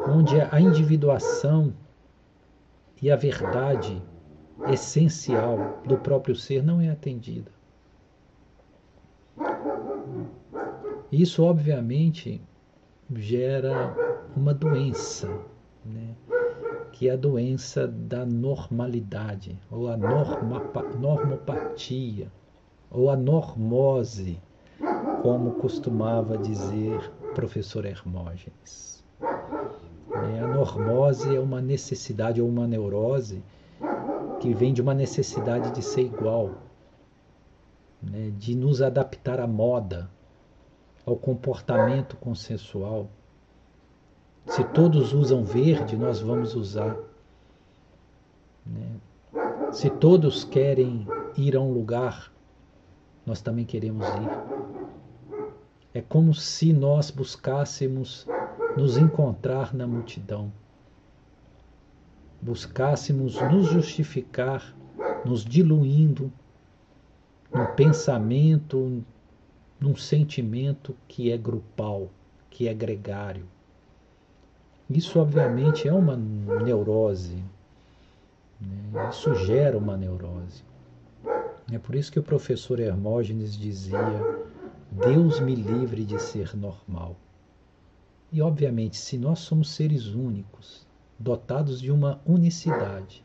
onde 0.08 0.40
a 0.40 0.60
individuação 0.60 1.72
e 3.02 3.10
a 3.10 3.16
verdade 3.16 4.02
essencial 4.68 5.80
do 5.86 5.96
próprio 5.96 6.34
ser 6.34 6.62
não 6.62 6.80
é 6.80 6.90
atendida. 6.90 7.50
Isso, 11.10 11.42
obviamente, 11.42 12.40
gera 13.10 13.94
uma 14.36 14.54
doença 14.54 15.28
né? 15.84 16.14
que 16.92 17.08
é 17.08 17.12
a 17.12 17.16
doença 17.16 17.86
da 17.86 18.26
normalidade, 18.26 19.58
ou 19.70 19.88
a 19.88 19.96
norma, 19.96 20.62
normopatia, 20.98 22.30
ou 22.90 23.08
a 23.08 23.16
normose, 23.16 24.40
como 25.22 25.52
costumava 25.52 26.36
dizer 26.36 27.12
professor 27.34 27.84
Hermógenes. 27.84 29.04
É, 29.20 30.40
a 30.40 30.48
normose 30.48 31.34
é 31.34 31.40
uma 31.40 31.60
necessidade 31.60 32.42
ou 32.42 32.48
uma 32.48 32.66
neurose 32.66 33.42
que 34.40 34.52
vem 34.52 34.72
de 34.72 34.82
uma 34.82 34.94
necessidade 34.94 35.70
de 35.72 35.82
ser 35.82 36.02
igual, 36.02 36.50
né, 38.02 38.32
de 38.36 38.54
nos 38.56 38.82
adaptar 38.82 39.38
à 39.38 39.46
moda, 39.46 40.10
ao 41.06 41.16
comportamento 41.16 42.16
consensual. 42.16 43.08
Se 44.46 44.64
todos 44.64 45.12
usam 45.12 45.44
verde, 45.44 45.96
nós 45.96 46.20
vamos 46.20 46.54
usar. 46.54 46.96
Né? 48.66 48.96
Se 49.70 49.90
todos 49.90 50.44
querem 50.44 51.06
ir 51.36 51.56
a 51.56 51.60
um 51.60 51.72
lugar, 51.72 52.32
nós 53.26 53.40
também 53.40 53.64
queremos 53.64 54.06
ir. 54.06 55.40
É 55.92 56.00
como 56.00 56.32
se 56.34 56.72
nós 56.72 57.10
buscássemos 57.10 58.26
nos 58.76 58.96
encontrar 58.96 59.74
na 59.74 59.86
multidão, 59.86 60.52
buscássemos 62.40 63.40
nos 63.50 63.66
justificar, 63.66 64.74
nos 65.24 65.44
diluindo 65.44 66.32
num 67.52 67.66
pensamento, 67.74 69.02
num 69.80 69.96
sentimento 69.96 70.96
que 71.08 71.32
é 71.32 71.36
grupal, 71.36 72.08
que 72.48 72.68
é 72.68 72.74
gregário. 72.74 73.44
Isso, 74.88 75.18
obviamente, 75.20 75.88
é 75.88 75.92
uma 75.92 76.16
neurose. 76.16 77.42
Né? 78.60 79.08
Isso 79.10 79.34
gera 79.34 79.76
uma 79.78 79.96
neurose. 79.96 80.64
É 81.72 81.78
por 81.78 81.94
isso 81.94 82.10
que 82.10 82.18
o 82.18 82.22
professor 82.22 82.80
Hermógenes 82.80 83.56
dizia: 83.56 83.98
Deus 84.90 85.38
me 85.38 85.54
livre 85.54 86.04
de 86.04 86.20
ser 86.20 86.56
normal. 86.56 87.16
E, 88.32 88.42
obviamente, 88.42 88.96
se 88.96 89.16
nós 89.16 89.40
somos 89.40 89.70
seres 89.70 90.06
únicos, 90.06 90.86
dotados 91.18 91.80
de 91.80 91.92
uma 91.92 92.20
unicidade, 92.26 93.24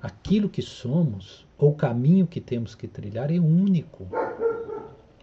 aquilo 0.00 0.48
que 0.48 0.62
somos, 0.62 1.46
ou 1.56 1.70
o 1.70 1.74
caminho 1.74 2.26
que 2.26 2.40
temos 2.40 2.74
que 2.74 2.88
trilhar, 2.88 3.32
é 3.32 3.38
único. 3.38 4.06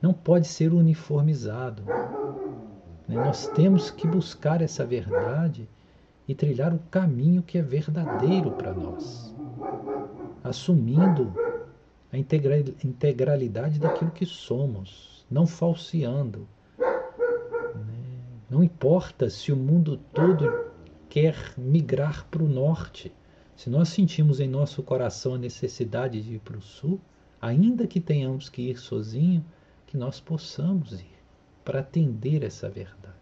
Não 0.02 0.14
pode 0.14 0.48
ser 0.48 0.74
uniformizado. 0.74 1.84
Né? 3.08 3.16
Nós 3.16 3.48
temos 3.48 3.90
que 3.90 4.08
buscar 4.08 4.62
essa 4.62 4.86
verdade 4.86 5.68
e 6.28 6.36
trilhar 6.36 6.74
o 6.74 6.80
caminho 6.92 7.44
que 7.44 7.58
é 7.58 7.62
verdadeiro 7.62 8.52
para 8.52 8.74
nós, 8.74 9.34
assumindo 10.44 11.34
a 12.16 12.86
integralidade 12.86 13.78
daquilo 13.78 14.12
que 14.12 14.26
somos, 14.26 15.26
não 15.30 15.46
falseando. 15.46 16.48
Né? 16.78 16.86
Não 18.50 18.64
importa 18.64 19.30
se 19.30 19.52
o 19.52 19.56
mundo 19.58 20.00
todo 20.14 20.72
quer 21.10 21.36
migrar 21.58 22.26
para 22.32 22.42
o 22.44 22.48
norte. 22.48 23.12
Se 23.56 23.70
nós 23.70 23.90
sentimos 23.90 24.40
em 24.40 24.48
nosso 24.48 24.82
coração 24.82 25.34
a 25.34 25.38
necessidade 25.38 26.22
de 26.22 26.36
ir 26.36 26.40
para 26.40 26.58
o 26.58 26.62
sul, 26.62 27.00
ainda 27.42 27.86
que 27.86 28.00
tenhamos 28.00 28.50
que 28.50 28.70
ir 28.70 28.78
sozinho, 28.78 29.44
que 29.86 29.98
nós 29.98 30.20
possamos 30.20 30.94
ir 30.94 31.20
para 31.64 31.80
atender 31.80 32.44
essa 32.44 32.70
verdade. 32.70 33.16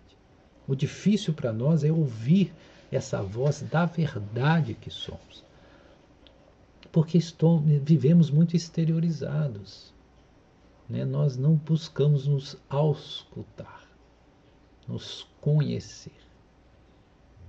O 0.67 0.75
difícil 0.75 1.33
para 1.33 1.51
nós 1.51 1.83
é 1.83 1.91
ouvir 1.91 2.53
essa 2.91 3.21
voz 3.23 3.63
da 3.63 3.85
verdade 3.85 4.75
que 4.75 4.91
somos. 4.91 5.43
Porque 6.93 7.17
estou, 7.17 7.59
vivemos 7.59 8.29
muito 8.29 8.55
exteriorizados. 8.55 9.91
Né? 10.87 11.03
Nós 11.03 11.35
não 11.35 11.55
buscamos 11.55 12.27
nos 12.27 12.55
auscultar, 12.69 13.87
nos 14.87 15.27
conhecer. 15.41 16.15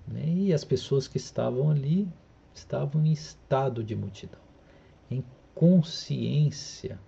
Né? 0.09 0.27
E 0.27 0.55
as 0.55 0.65
pessoas 0.65 1.07
que 1.07 1.19
estavam 1.19 1.71
ali 1.71 2.09
estavam 2.55 3.05
em 3.05 3.13
estado 3.13 3.85
de 3.85 3.95
multidão, 3.95 4.41
em 5.11 5.23
consciência 5.55 6.99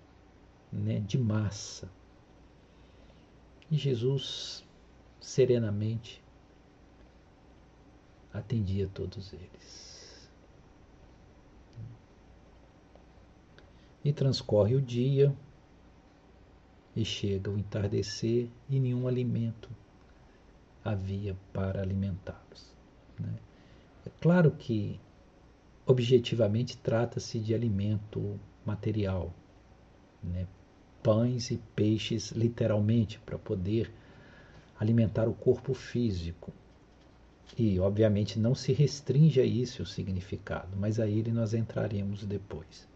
né, 0.71 0.99
de 0.99 1.17
massa. 1.17 1.89
E 3.71 3.75
Jesus 3.75 4.63
serenamente 5.19 6.23
atendia 8.31 8.87
todos 8.93 9.33
eles. 9.33 9.86
E 14.07 14.13
transcorre 14.13 14.73
o 14.73 14.81
dia, 14.81 15.35
e 16.95 17.03
chega 17.03 17.51
o 17.51 17.57
entardecer, 17.57 18.47
e 18.69 18.79
nenhum 18.79 19.05
alimento 19.05 19.69
havia 20.81 21.35
para 21.51 21.81
alimentá-los. 21.81 22.73
Né? 23.19 23.33
É 24.05 24.09
claro 24.21 24.51
que, 24.51 24.97
objetivamente, 25.85 26.77
trata-se 26.77 27.37
de 27.37 27.53
alimento 27.53 28.39
material, 28.65 29.33
né? 30.23 30.47
pães 31.03 31.51
e 31.51 31.57
peixes, 31.75 32.31
literalmente, 32.31 33.19
para 33.19 33.37
poder 33.37 33.91
alimentar 34.79 35.27
o 35.27 35.33
corpo 35.33 35.73
físico. 35.73 36.53
E, 37.57 37.77
obviamente, 37.77 38.39
não 38.39 38.55
se 38.55 38.71
restringe 38.71 39.41
a 39.41 39.45
isso 39.45 39.83
o 39.83 39.85
significado, 39.85 40.77
mas 40.77 40.97
a 40.97 41.07
ele 41.09 41.33
nós 41.33 41.53
entraremos 41.53 42.23
depois. 42.23 42.87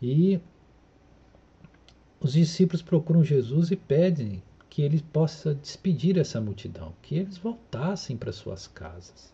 E 0.00 0.40
os 2.20 2.32
discípulos 2.32 2.82
procuram 2.82 3.22
Jesus 3.22 3.70
e 3.70 3.76
pedem 3.76 4.42
que 4.68 4.82
ele 4.82 5.02
possa 5.12 5.54
despedir 5.54 6.18
essa 6.18 6.40
multidão, 6.40 6.94
que 7.02 7.16
eles 7.16 7.38
voltassem 7.38 8.16
para 8.16 8.32
suas 8.32 8.66
casas, 8.66 9.32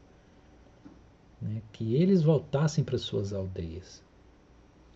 né? 1.41 1.61
que 1.73 1.95
eles 1.95 2.23
voltassem 2.23 2.83
para 2.83 2.99
suas 2.99 3.33
aldeias, 3.33 4.03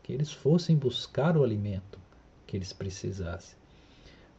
que 0.02 0.12
eles 0.12 0.33
fossem 0.33 0.76
buscar 0.76 1.37
o 1.37 1.44
alimento 1.44 1.98
que 2.46 2.57
eles 2.57 2.72
precisassem 2.72 3.59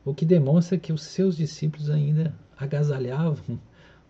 o 0.09 0.13
que 0.13 0.25
demonstra 0.25 0.77
que 0.77 0.93
os 0.93 1.03
seus 1.03 1.35
discípulos 1.35 1.89
ainda 1.89 2.33
agasalhavam 2.57 3.59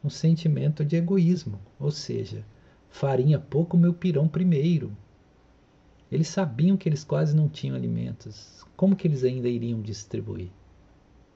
um 0.03 0.10
sentimento 0.10 0.86
de 0.86 0.95
egoísmo, 0.95 1.60
ou 1.79 1.91
seja, 1.91 2.45
farinha 2.89 3.39
pouco, 3.39 3.75
meu 3.75 3.93
pirão 3.93 4.27
primeiro. 4.27 4.95
Eles 6.12 6.28
sabiam 6.28 6.76
que 6.76 6.89
eles 6.89 7.04
quase 7.04 7.36
não 7.36 7.48
tinham 7.48 7.76
alimentos. 7.76 8.65
Como 8.76 8.95
que 8.95 9.08
eles 9.08 9.24
ainda 9.24 9.48
iriam 9.48 9.82
distribuir? 9.82 10.50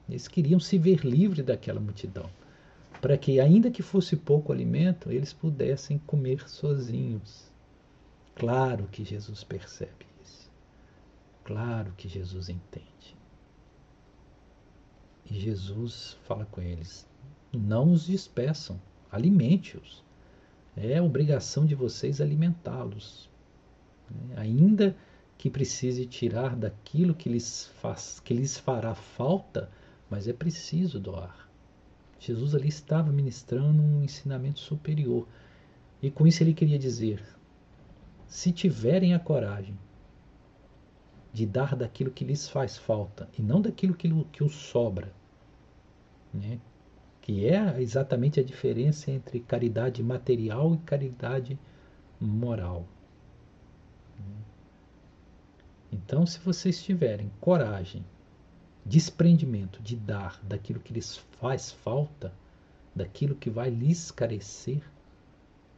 Eles 0.08 0.28
queriam 0.28 0.60
se 0.60 0.78
ver 0.78 1.04
livre 1.04 1.42
daquela 1.42 1.80
multidão, 1.80 2.28
para 3.00 3.16
que, 3.16 3.40
ainda 3.40 3.70
que 3.70 3.82
fosse 3.82 4.16
pouco 4.16 4.52
alimento, 4.52 5.10
eles 5.10 5.32
pudessem 5.32 5.98
comer 5.98 6.48
sozinhos. 6.48 7.50
Claro 8.34 8.88
que 8.90 9.04
Jesus 9.04 9.44
percebe 9.44 10.06
isso. 10.22 10.50
Claro 11.44 11.92
que 11.96 12.08
Jesus 12.08 12.48
entende. 12.48 13.16
E 15.30 15.38
Jesus 15.38 16.18
fala 16.24 16.44
com 16.46 16.60
eles: 16.60 17.06
não 17.52 17.92
os 17.92 18.06
despeçam, 18.06 18.80
alimente-os. 19.10 20.02
É 20.76 21.00
obrigação 21.00 21.64
de 21.64 21.74
vocês 21.74 22.20
alimentá-los. 22.20 23.30
Né? 24.10 24.34
Ainda 24.36 24.96
que 25.36 25.50
precise 25.50 26.06
tirar 26.06 26.56
daquilo 26.56 27.14
que 27.14 27.28
lhes, 27.28 27.66
faz, 27.80 28.20
que 28.20 28.32
lhes 28.32 28.58
fará 28.58 28.94
falta, 28.94 29.70
mas 30.08 30.28
é 30.28 30.32
preciso 30.32 31.00
doar. 31.00 31.48
Jesus 32.18 32.54
ali 32.54 32.68
estava 32.68 33.12
ministrando 33.12 33.82
um 33.82 34.02
ensinamento 34.02 34.60
superior. 34.60 35.26
E 36.00 36.10
com 36.10 36.26
isso 36.26 36.42
ele 36.42 36.54
queria 36.54 36.78
dizer: 36.78 37.22
se 38.26 38.52
tiverem 38.52 39.14
a 39.14 39.18
coragem 39.18 39.76
de 41.34 41.44
dar 41.44 41.74
daquilo 41.74 42.12
que 42.12 42.24
lhes 42.24 42.48
faz 42.48 42.78
falta 42.78 43.28
e 43.36 43.42
não 43.42 43.60
daquilo 43.60 43.92
que, 43.92 44.08
que 44.26 44.44
os 44.44 44.54
sobra. 44.54 45.12
Né? 46.32 46.60
Que 47.20 47.46
é 47.46 47.82
exatamente 47.82 48.38
a 48.38 48.44
diferença 48.44 49.10
entre 49.10 49.40
caridade 49.40 50.00
material 50.00 50.74
e 50.74 50.78
caridade 50.78 51.58
moral. 52.20 52.86
Né? 55.92 55.93
Então, 56.04 56.26
se 56.26 56.38
vocês 56.38 56.82
tiverem 56.82 57.32
coragem, 57.40 58.04
desprendimento 58.84 59.82
de 59.82 59.96
dar 59.96 60.38
daquilo 60.42 60.78
que 60.78 60.92
lhes 60.92 61.16
faz 61.40 61.72
falta, 61.72 62.30
daquilo 62.94 63.34
que 63.34 63.48
vai 63.48 63.70
lhes 63.70 64.10
carecer, 64.10 64.82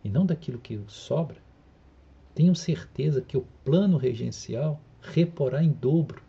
e 0.02 0.08
não 0.08 0.26
daquilo 0.26 0.58
que 0.58 0.80
sobra, 0.88 1.36
tenham 2.34 2.56
certeza 2.56 3.22
que 3.22 3.36
o 3.36 3.46
plano 3.64 3.96
regencial 3.96 4.80
reporá 5.00 5.62
em 5.62 5.70
dobro. 5.70 6.20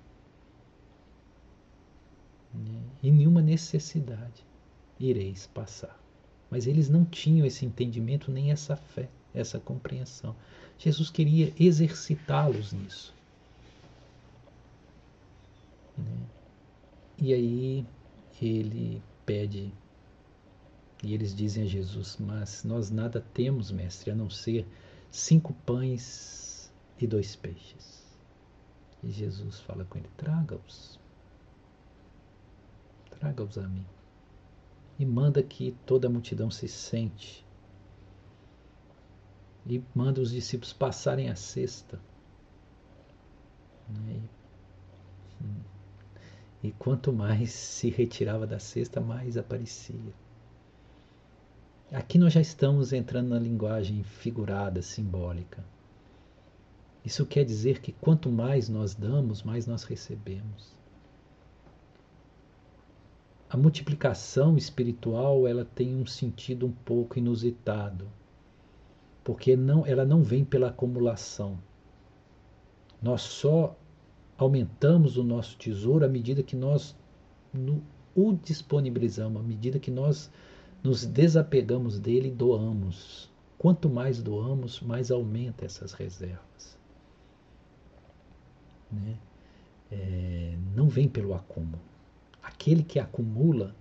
Né? 2.54 2.80
E 3.02 3.10
nenhuma 3.10 3.42
necessidade 3.42 4.46
ireis 5.00 5.48
passar. 5.48 6.00
Mas 6.52 6.68
eles 6.68 6.88
não 6.88 7.04
tinham 7.04 7.48
esse 7.48 7.66
entendimento 7.66 8.32
nem 8.32 8.52
essa 8.52 8.76
fé, 8.76 9.10
essa 9.34 9.60
compreensão. 9.60 10.36
Jesus 10.78 11.10
queria 11.10 11.52
exercitá-los 11.60 12.72
nisso. 12.74 13.17
E 17.20 17.34
aí 17.34 17.86
ele 18.40 19.02
pede, 19.26 19.74
e 21.04 21.14
eles 21.14 21.36
dizem 21.36 21.64
a 21.64 21.68
Jesus: 21.68 22.18
Mas 22.20 22.64
nós 22.64 22.92
nada 22.92 23.20
temos, 23.34 23.72
mestre, 23.72 24.12
a 24.12 24.16
não 24.16 24.30
ser 24.30 24.68
cinco 25.10 25.54
pães 25.66 26.72
e 27.00 27.08
dois 27.08 27.36
peixes. 27.36 28.06
E 29.04 29.10
Jesus 29.10 29.60
fala 29.62 29.84
com 29.86 29.98
ele: 29.98 30.10
Traga-os. 30.16 31.00
Traga-os 33.10 33.58
a 33.58 33.68
mim. 33.68 33.86
E 35.00 35.06
manda 35.06 35.42
que 35.42 35.76
toda 35.86 36.08
a 36.08 36.12
multidão 36.12 36.52
se 36.52 36.68
sente. 36.68 37.46
E 39.66 39.84
manda 39.94 40.22
os 40.22 40.32
discípulos 40.32 40.72
passarem 40.72 41.30
a 41.30 41.36
cesta. 41.36 42.00
E, 43.90 44.22
hum, 45.44 45.62
e 46.68 46.72
quanto 46.74 47.14
mais 47.14 47.52
se 47.52 47.90
retirava 47.90 48.46
da 48.46 48.60
cesta, 48.60 49.00
mais 49.00 49.38
aparecia. 49.38 50.14
Aqui 51.92 52.18
nós 52.18 52.34
já 52.34 52.42
estamos 52.42 52.92
entrando 52.92 53.30
na 53.30 53.40
linguagem 53.40 54.04
figurada, 54.04 54.82
simbólica. 54.82 55.64
Isso 57.06 57.26
quer 57.26 57.46
dizer 57.46 57.80
que 57.80 57.94
quanto 57.94 58.30
mais 58.30 58.68
nós 58.68 58.94
damos, 58.94 59.44
mais 59.44 59.66
nós 59.66 59.84
recebemos. 59.84 60.76
A 63.50 63.56
multiplicação 63.56 64.58
espiritual 64.58 65.48
ela 65.48 65.64
tem 65.64 65.96
um 65.96 66.06
sentido 66.06 66.66
um 66.66 66.72
pouco 66.72 67.18
inusitado, 67.18 68.10
porque 69.24 69.56
não, 69.56 69.86
ela 69.86 70.04
não 70.04 70.22
vem 70.22 70.44
pela 70.44 70.68
acumulação. 70.68 71.58
Nós 73.02 73.22
só 73.22 73.74
aumentamos 74.38 75.18
o 75.18 75.24
nosso 75.24 75.58
tesouro 75.58 76.06
à 76.06 76.08
medida 76.08 76.44
que 76.44 76.56
nós 76.56 76.96
no, 77.54 77.82
o 78.16 78.34
disponibilizamos, 78.34 79.42
à 79.42 79.44
medida 79.44 79.80
que 79.80 79.92
nós 79.92 80.32
nos 80.84 81.06
desapegamos 81.06 82.00
dele 82.00 82.30
e 82.30 82.32
doamos. 82.32 83.32
Quanto 83.58 83.90
mais 83.90 84.22
doamos, 84.22 84.80
mais 84.82 85.10
aumenta 85.10 85.66
essas 85.66 85.94
reservas. 85.94 86.78
Né? 88.92 89.18
É, 89.92 90.56
não 90.76 90.88
vem 90.88 91.08
pelo 91.08 91.34
acúmulo. 91.34 91.82
Aquele 92.42 92.84
que 92.84 93.00
acumula 93.00 93.76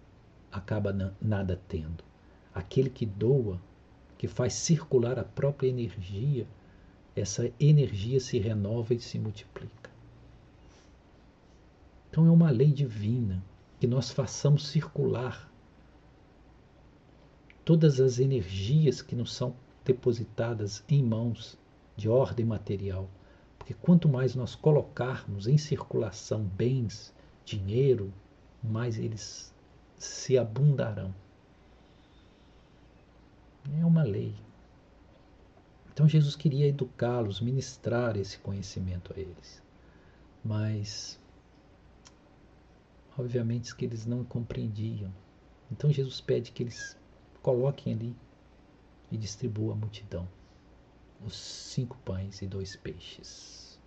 acaba 0.50 1.14
nada 1.20 1.60
tendo. 1.68 2.02
Aquele 2.54 2.88
que 2.88 3.04
doa, 3.04 3.60
que 4.16 4.26
faz 4.26 4.54
circular 4.54 5.18
a 5.18 5.24
própria 5.24 5.68
energia, 5.68 6.46
essa 7.14 7.52
energia 7.60 8.18
se 8.18 8.38
renova 8.38 8.94
e 8.94 9.00
se 9.00 9.18
multiplica. 9.18 9.85
Então 12.16 12.26
é 12.26 12.30
uma 12.30 12.48
lei 12.48 12.72
divina 12.72 13.44
que 13.78 13.86
nós 13.86 14.10
façamos 14.10 14.68
circular 14.68 15.52
todas 17.62 18.00
as 18.00 18.18
energias 18.18 19.02
que 19.02 19.14
nos 19.14 19.34
são 19.34 19.54
depositadas 19.84 20.82
em 20.88 21.02
mãos 21.02 21.58
de 21.94 22.08
ordem 22.08 22.46
material. 22.46 23.06
Porque 23.58 23.74
quanto 23.74 24.08
mais 24.08 24.34
nós 24.34 24.54
colocarmos 24.54 25.46
em 25.46 25.58
circulação 25.58 26.42
bens, 26.42 27.12
dinheiro, 27.44 28.10
mais 28.62 28.98
eles 28.98 29.54
se 29.98 30.38
abundarão. 30.38 31.14
É 33.78 33.84
uma 33.84 34.04
lei. 34.04 34.34
Então 35.92 36.08
Jesus 36.08 36.34
queria 36.34 36.66
educá-los, 36.66 37.42
ministrar 37.42 38.16
esse 38.16 38.38
conhecimento 38.38 39.12
a 39.14 39.20
eles. 39.20 39.62
Mas, 40.42 41.20
obviamente, 43.16 43.74
que 43.74 43.84
eles 43.84 44.06
não 44.06 44.24
compreendiam. 44.24 45.12
Então 45.70 45.90
Jesus 45.90 46.20
pede 46.20 46.52
que 46.52 46.62
eles 46.62 46.96
coloquem 47.42 47.92
ali 47.92 48.16
e 49.10 49.16
distribua 49.16 49.72
a 49.72 49.76
multidão 49.76 50.28
os 51.24 51.36
cinco 51.36 51.96
pães 52.04 52.42
e 52.42 52.46
dois 52.46 52.76
peixes. 52.76 53.78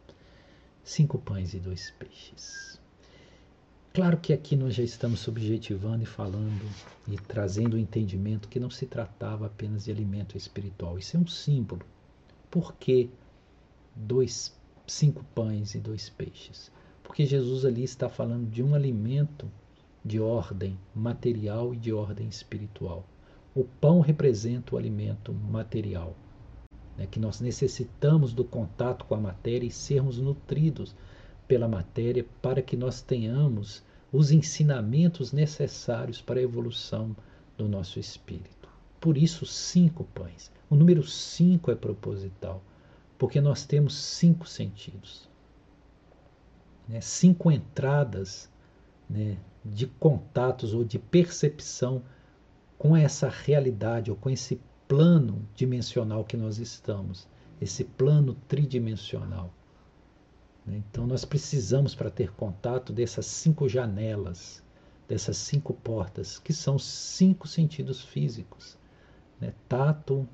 Cinco 0.84 1.20
pães 1.20 1.54
e 1.54 1.60
dois 1.60 1.92
peixes. 1.92 2.80
Claro 3.94 4.18
que 4.18 4.34
aqui 4.34 4.56
nós 4.56 4.76
já 4.76 4.84
estamos 4.84 5.20
subjetivando 5.20 6.04
e 6.04 6.06
falando 6.06 6.64
e 7.08 7.18
trazendo 7.18 7.74
o 7.74 7.80
entendimento 7.80 8.48
que 8.48 8.60
não 8.60 8.70
se 8.70 8.86
tratava 8.86 9.48
apenas 9.48 9.86
de 9.86 9.92
alimento 9.92 10.38
espiritual. 10.38 10.98
Isso 10.98 11.18
é 11.18 11.20
um 11.20 11.28
símbolo. 11.28 11.86
Por 12.50 12.74
que 12.76 13.10
dois, 13.96 14.56
cinco 14.88 15.24
pães 15.36 15.76
e 15.76 15.80
dois 15.80 16.10
peixes? 16.10 16.72
Porque 17.10 17.26
Jesus 17.26 17.66
ali 17.66 17.84
está 17.84 18.08
falando 18.08 18.48
de 18.52 18.62
um 18.62 18.76
alimento 18.76 19.52
de 20.06 20.20
ordem 20.20 20.78
material 20.94 21.74
e 21.74 21.78
de 21.78 21.92
ordem 21.92 22.28
espiritual. 22.28 23.04
O 23.56 23.64
pão 23.64 24.00
representa 24.00 24.76
o 24.76 24.78
alimento 24.78 25.34
material, 25.34 26.16
né, 26.96 27.08
que 27.08 27.20
nós 27.20 27.42
necessitamos 27.42 28.32
do 28.32 28.44
contato 28.44 29.06
com 29.06 29.16
a 29.16 29.20
matéria 29.20 29.66
e 29.66 29.72
sermos 29.72 30.20
nutridos 30.20 30.96
pela 31.48 31.68
matéria 31.68 32.24
para 32.44 32.62
que 32.62 32.78
nós 32.78 33.02
tenhamos 33.02 33.84
os 34.14 34.30
ensinamentos 34.30 35.34
necessários 35.34 36.22
para 36.22 36.40
a 36.40 36.44
evolução 36.44 37.16
do 37.58 37.68
nosso 37.68 38.00
espírito. 38.00 38.70
Por 39.02 39.18
isso, 39.18 39.48
cinco 39.48 40.04
pães. 40.14 40.52
O 40.70 40.76
número 40.76 41.02
cinco 41.02 41.72
é 41.72 41.76
proposital, 41.76 42.62
porque 43.18 43.42
nós 43.42 43.66
temos 43.66 43.96
cinco 43.96 44.48
sentidos, 44.48 45.28
né, 46.90 47.00
cinco 47.00 47.52
entradas 47.52 48.50
né, 49.08 49.38
de 49.64 49.86
contatos 49.86 50.74
ou 50.74 50.84
de 50.84 50.98
percepção 50.98 52.02
com 52.80 52.98
essa 52.98 53.30
realidade 53.30 54.10
ou 54.10 54.18
com 54.18 54.30
esse 54.30 54.60
plano 54.88 55.48
dimensional 55.54 56.26
que 56.26 56.36
nós 56.36 56.58
estamos, 56.58 57.28
esse 57.62 57.84
plano 57.84 58.36
tridimensional. 58.48 59.54
Né? 60.66 60.82
Então 60.90 61.06
nós 61.06 61.24
precisamos 61.24 61.94
para 61.94 62.10
ter 62.10 62.32
contato 62.32 62.92
dessas 62.92 63.28
cinco 63.28 63.70
janelas, 63.70 64.64
dessas 65.08 65.38
cinco 65.38 65.76
portas, 65.76 66.40
que 66.40 66.54
são 66.54 66.80
cinco 66.80 67.48
sentidos 67.48 68.04
físicos: 68.04 68.80
né? 69.40 69.54
tato, 69.68 70.28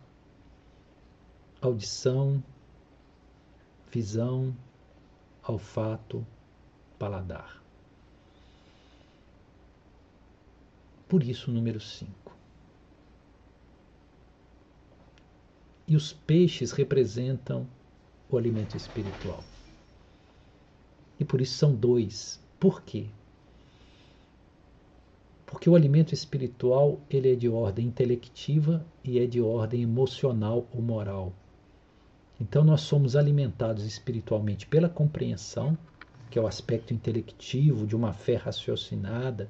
audição, 1.60 2.42
visão, 3.92 4.56
olfato, 5.46 6.26
paladar. 7.06 7.62
Por 11.08 11.22
isso 11.22 11.52
número 11.52 11.80
5. 11.80 12.36
E 15.88 15.96
os 15.96 16.12
peixes 16.12 16.72
representam 16.72 17.68
o 18.28 18.36
alimento 18.36 18.76
espiritual. 18.76 19.44
E 21.20 21.24
por 21.24 21.42
isso 21.42 21.54
são 21.54 21.76
dois. 21.76 22.42
Por 22.60 22.82
quê? 22.82 23.06
Porque 25.46 25.70
o 25.70 25.76
alimento 25.76 26.12
espiritual 26.12 27.00
ele 27.08 27.32
é 27.32 27.36
de 27.36 27.48
ordem 27.48 27.86
intelectiva 27.86 28.84
e 29.04 29.20
é 29.20 29.28
de 29.28 29.40
ordem 29.40 29.84
emocional 29.84 30.68
ou 30.74 30.82
moral. 30.82 31.32
Então 32.42 32.64
nós 32.64 32.82
somos 32.82 33.16
alimentados 33.16 33.86
espiritualmente 33.86 34.66
pela 34.66 34.90
compreensão, 34.90 35.78
que 36.30 36.40
é 36.40 36.42
o 36.42 36.48
aspecto 36.48 36.94
intelectivo 36.94 37.86
de 37.86 37.96
uma 37.96 38.14
fé 38.14 38.36
raciocinada, 38.36 39.50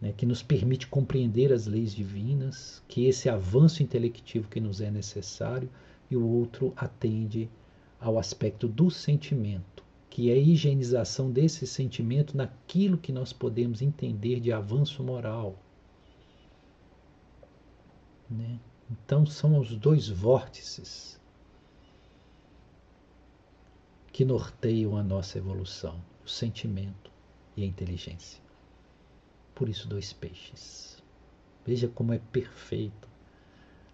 né, 0.00 0.12
que 0.16 0.26
nos 0.26 0.42
permite 0.42 0.86
compreender 0.86 1.52
as 1.52 1.66
leis 1.66 1.94
divinas, 1.94 2.82
que 2.88 3.06
esse 3.06 3.28
avanço 3.28 3.82
intelectivo 3.82 4.48
que 4.48 4.60
nos 4.60 4.80
é 4.80 4.90
necessário, 4.90 5.68
e 6.10 6.16
o 6.16 6.26
outro 6.26 6.72
atende 6.76 7.48
ao 8.00 8.18
aspecto 8.18 8.68
do 8.68 8.90
sentimento, 8.90 9.82
que 10.08 10.30
é 10.30 10.34
a 10.34 10.38
higienização 10.38 11.30
desse 11.30 11.66
sentimento 11.66 12.36
naquilo 12.36 12.96
que 12.96 13.12
nós 13.12 13.32
podemos 13.32 13.82
entender 13.82 14.40
de 14.40 14.52
avanço 14.52 15.02
moral. 15.02 15.56
Né? 18.30 18.58
Então 18.90 19.26
são 19.26 19.58
os 19.58 19.74
dois 19.76 20.08
vórtices 20.08 21.17
que 24.18 24.24
norteiam 24.24 24.96
a 24.96 25.02
nossa 25.04 25.38
evolução, 25.38 26.02
o 26.26 26.28
sentimento 26.28 27.08
e 27.56 27.62
a 27.62 27.66
inteligência. 27.66 28.42
Por 29.54 29.68
isso, 29.68 29.86
dois 29.86 30.12
peixes. 30.12 31.00
Veja 31.64 31.86
como 31.86 32.12
é 32.12 32.18
perfeito 32.18 33.08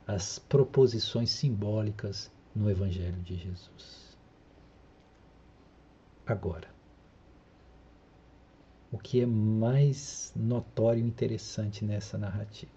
as 0.06 0.38
proposições 0.38 1.28
simbólicas 1.28 2.32
no 2.56 2.70
Evangelho 2.70 3.20
de 3.20 3.36
Jesus. 3.36 4.16
Agora, 6.26 6.70
o 8.90 8.96
que 8.96 9.20
é 9.20 9.26
mais 9.26 10.32
notório 10.34 11.04
e 11.04 11.06
interessante 11.06 11.84
nessa 11.84 12.16
narrativa? 12.16 12.72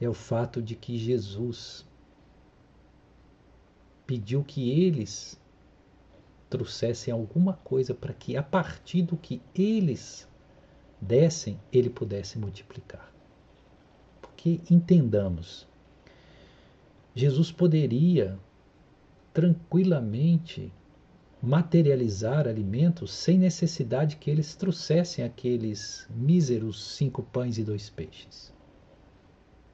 é 0.00 0.08
o 0.08 0.14
fato 0.14 0.62
de 0.62 0.74
que 0.74 0.96
Jesus 0.96 1.84
pediu 4.06 4.42
que 4.42 4.70
eles 4.70 5.38
trouxessem 6.54 7.12
alguma 7.12 7.54
coisa 7.54 7.92
para 7.92 8.14
que 8.14 8.36
a 8.36 8.42
partir 8.44 9.02
do 9.02 9.16
que 9.16 9.42
eles 9.52 10.28
dessem, 11.00 11.60
ele 11.72 11.90
pudesse 11.90 12.38
multiplicar. 12.38 13.12
Porque 14.22 14.60
entendamos, 14.70 15.66
Jesus 17.12 17.50
poderia 17.50 18.38
tranquilamente 19.32 20.72
materializar 21.42 22.46
alimentos 22.46 23.12
sem 23.12 23.36
necessidade 23.36 24.14
que 24.14 24.30
eles 24.30 24.54
trouxessem 24.54 25.24
aqueles 25.24 26.06
míseros 26.08 26.94
cinco 26.94 27.24
pães 27.24 27.58
e 27.58 27.64
dois 27.64 27.90
peixes. 27.90 28.54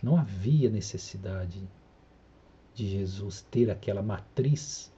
Não 0.02 0.16
havia 0.16 0.70
necessidade 0.70 1.62
de 2.74 2.88
Jesus 2.88 3.46
ter 3.50 3.70
aquela 3.70 4.02
matriz, 4.02 4.90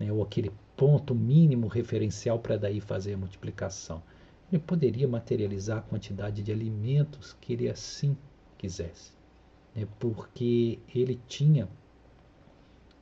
né, 0.00 0.10
ou 0.10 0.22
aquele 0.22 0.50
ponto 0.80 1.14
mínimo 1.14 1.66
referencial 1.66 2.38
para 2.38 2.56
daí 2.56 2.80
fazer 2.80 3.12
a 3.12 3.18
multiplicação. 3.18 4.02
Ele 4.50 4.62
poderia 4.62 5.06
materializar 5.06 5.76
a 5.76 5.82
quantidade 5.82 6.42
de 6.42 6.50
alimentos 6.50 7.36
que 7.38 7.52
ele 7.52 7.68
assim 7.68 8.16
quisesse, 8.56 9.12
né, 9.76 9.86
porque 9.98 10.78
ele 10.94 11.20
tinha 11.28 11.68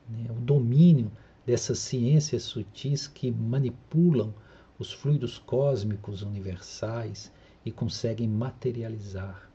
né, 0.08 0.26
o 0.28 0.40
domínio 0.40 1.08
dessas 1.46 1.78
ciências 1.78 2.42
sutis 2.42 3.06
que 3.06 3.30
manipulam 3.30 4.34
os 4.76 4.92
fluidos 4.92 5.38
cósmicos 5.38 6.22
universais 6.22 7.32
e 7.64 7.70
conseguem 7.70 8.26
materializar, 8.26 9.48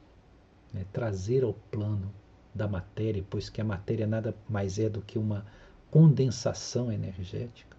né, 0.74 0.86
trazer 0.94 1.44
ao 1.44 1.54
plano 1.54 2.10
da 2.56 2.70
matéria, 2.70 3.26
pois 3.30 3.50
que 3.50 3.60
a 3.60 3.66
matéria 3.66 4.08
nada 4.08 4.34
mais 4.48 4.80
é 4.80 4.88
do 4.88 5.02
que 5.02 5.20
uma 5.20 5.46
condensação 5.92 6.90
energética. 6.90 7.73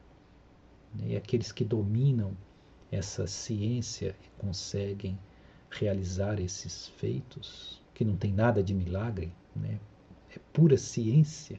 Né? 0.95 1.13
E 1.13 1.17
aqueles 1.17 1.53
que 1.53 1.65
dominam 1.65 2.37
essa 2.91 3.27
ciência 3.27 4.15
conseguem 4.39 5.19
realizar 5.71 6.41
esses 6.41 6.89
feitos, 6.89 7.83
que 7.93 8.05
não 8.05 8.17
tem 8.17 8.33
nada 8.33 8.63
de 8.63 8.75
milagre, 8.75 9.33
né? 9.55 9.79
é 10.35 10.39
pura 10.53 10.77
ciência, 10.77 11.59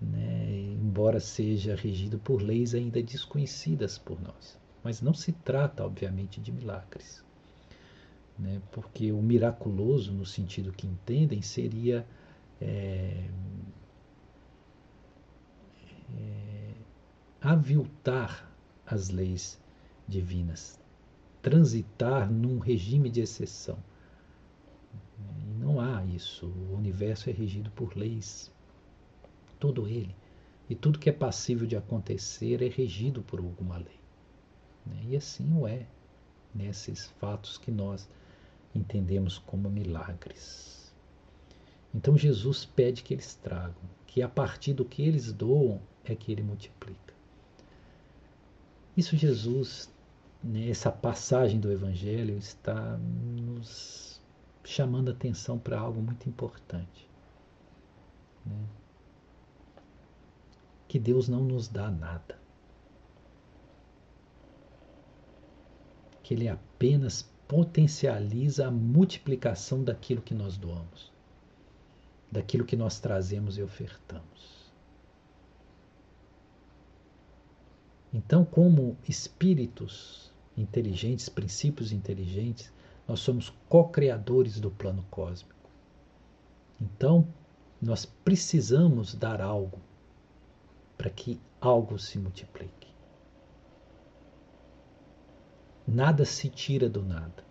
né? 0.00 0.50
embora 0.82 1.20
seja 1.20 1.74
regido 1.74 2.18
por 2.18 2.42
leis 2.42 2.74
ainda 2.74 3.02
desconhecidas 3.02 3.98
por 3.98 4.20
nós. 4.20 4.58
Mas 4.82 5.00
não 5.00 5.14
se 5.14 5.32
trata, 5.32 5.84
obviamente, 5.84 6.40
de 6.40 6.52
milagres 6.52 7.24
né? 8.38 8.60
porque 8.72 9.12
o 9.12 9.22
miraculoso, 9.22 10.12
no 10.12 10.26
sentido 10.26 10.72
que 10.72 10.86
entendem, 10.86 11.42
seria 11.42 12.06
é, 12.60 13.28
é, 16.16 16.53
aviltar 17.44 18.50
as 18.86 19.10
leis 19.10 19.60
divinas, 20.08 20.80
transitar 21.42 22.32
num 22.32 22.58
regime 22.58 23.10
de 23.10 23.20
exceção. 23.20 23.78
Não 25.58 25.78
há 25.78 26.02
isso. 26.06 26.46
O 26.46 26.74
universo 26.74 27.28
é 27.28 27.34
regido 27.34 27.70
por 27.72 27.94
leis, 27.94 28.50
todo 29.60 29.86
ele. 29.86 30.16
E 30.70 30.74
tudo 30.74 30.98
que 30.98 31.10
é 31.10 31.12
passível 31.12 31.66
de 31.66 31.76
acontecer 31.76 32.62
é 32.62 32.68
regido 32.68 33.20
por 33.20 33.38
alguma 33.38 33.76
lei. 33.76 34.00
Né? 34.86 35.02
E 35.10 35.16
assim 35.16 35.52
o 35.54 35.68
é 35.68 35.86
nesses 36.54 37.08
fatos 37.20 37.58
que 37.58 37.70
nós 37.70 38.08
entendemos 38.74 39.36
como 39.38 39.68
milagres. 39.68 40.94
Então 41.94 42.16
Jesus 42.16 42.64
pede 42.64 43.02
que 43.02 43.12
eles 43.12 43.34
tragam, 43.34 43.82
que 44.06 44.22
a 44.22 44.28
partir 44.30 44.72
do 44.72 44.84
que 44.84 45.02
eles 45.02 45.30
doam 45.30 45.78
é 46.06 46.14
que 46.14 46.32
ele 46.32 46.42
multiplica. 46.42 47.03
Isso 48.96 49.16
Jesus, 49.16 49.92
né, 50.42 50.68
essa 50.68 50.90
passagem 50.90 51.58
do 51.58 51.72
Evangelho 51.72 52.36
está 52.38 52.96
nos 52.96 54.20
chamando 54.64 55.10
atenção 55.10 55.58
para 55.58 55.78
algo 55.78 56.00
muito 56.00 56.28
importante. 56.28 57.08
Né? 58.46 58.64
Que 60.86 60.98
Deus 60.98 61.28
não 61.28 61.42
nos 61.42 61.66
dá 61.66 61.90
nada. 61.90 62.38
Que 66.22 66.34
Ele 66.34 66.48
apenas 66.48 67.28
potencializa 67.48 68.68
a 68.68 68.70
multiplicação 68.70 69.82
daquilo 69.82 70.22
que 70.22 70.34
nós 70.34 70.56
doamos, 70.56 71.12
daquilo 72.30 72.64
que 72.64 72.76
nós 72.76 73.00
trazemos 73.00 73.58
e 73.58 73.62
ofertamos. 73.62 74.53
Então, 78.14 78.44
como 78.44 78.96
espíritos 79.08 80.32
inteligentes, 80.56 81.28
princípios 81.28 81.90
inteligentes, 81.90 82.72
nós 83.08 83.18
somos 83.18 83.52
co-criadores 83.68 84.60
do 84.60 84.70
plano 84.70 85.04
cósmico. 85.10 85.68
Então, 86.80 87.26
nós 87.82 88.04
precisamos 88.06 89.16
dar 89.16 89.40
algo 89.40 89.80
para 90.96 91.10
que 91.10 91.40
algo 91.60 91.98
se 91.98 92.16
multiplique. 92.16 92.86
Nada 95.84 96.24
se 96.24 96.48
tira 96.48 96.88
do 96.88 97.02
nada. 97.02 97.44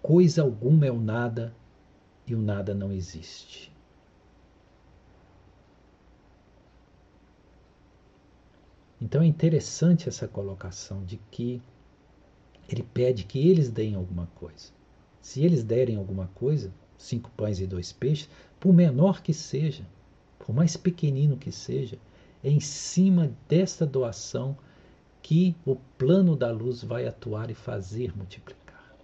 Coisa 0.00 0.42
alguma 0.42 0.86
é 0.86 0.92
o 0.92 1.00
nada 1.00 1.52
e 2.28 2.34
o 2.34 2.40
nada 2.40 2.72
não 2.72 2.92
existe. 2.92 3.72
Então 9.00 9.22
é 9.22 9.26
interessante 9.26 10.08
essa 10.08 10.28
colocação 10.28 11.04
de 11.04 11.16
que 11.30 11.62
ele 12.68 12.82
pede 12.82 13.24
que 13.24 13.48
eles 13.48 13.70
deem 13.70 13.94
alguma 13.94 14.26
coisa. 14.34 14.70
Se 15.20 15.42
eles 15.42 15.64
derem 15.64 15.96
alguma 15.96 16.28
coisa, 16.34 16.72
cinco 16.96 17.30
pães 17.30 17.60
e 17.60 17.66
dois 17.66 17.92
peixes, 17.92 18.28
por 18.58 18.72
menor 18.72 19.22
que 19.22 19.32
seja, 19.32 19.84
por 20.38 20.54
mais 20.54 20.76
pequenino 20.76 21.36
que 21.36 21.50
seja, 21.50 21.98
é 22.42 22.50
em 22.50 22.60
cima 22.60 23.32
desta 23.48 23.86
doação 23.86 24.56
que 25.22 25.54
o 25.66 25.76
plano 25.98 26.36
da 26.36 26.50
luz 26.50 26.82
vai 26.82 27.06
atuar 27.06 27.50
e 27.50 27.54
fazer 27.54 28.16
multiplicar. 28.16 28.94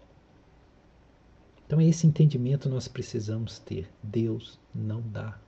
Então, 1.67 1.81
esse 1.81 2.07
entendimento 2.07 2.69
nós 2.69 2.87
precisamos 2.87 3.59
ter. 3.59 3.91
Deus 4.03 4.59
não 4.75 5.03
dá 5.03 5.39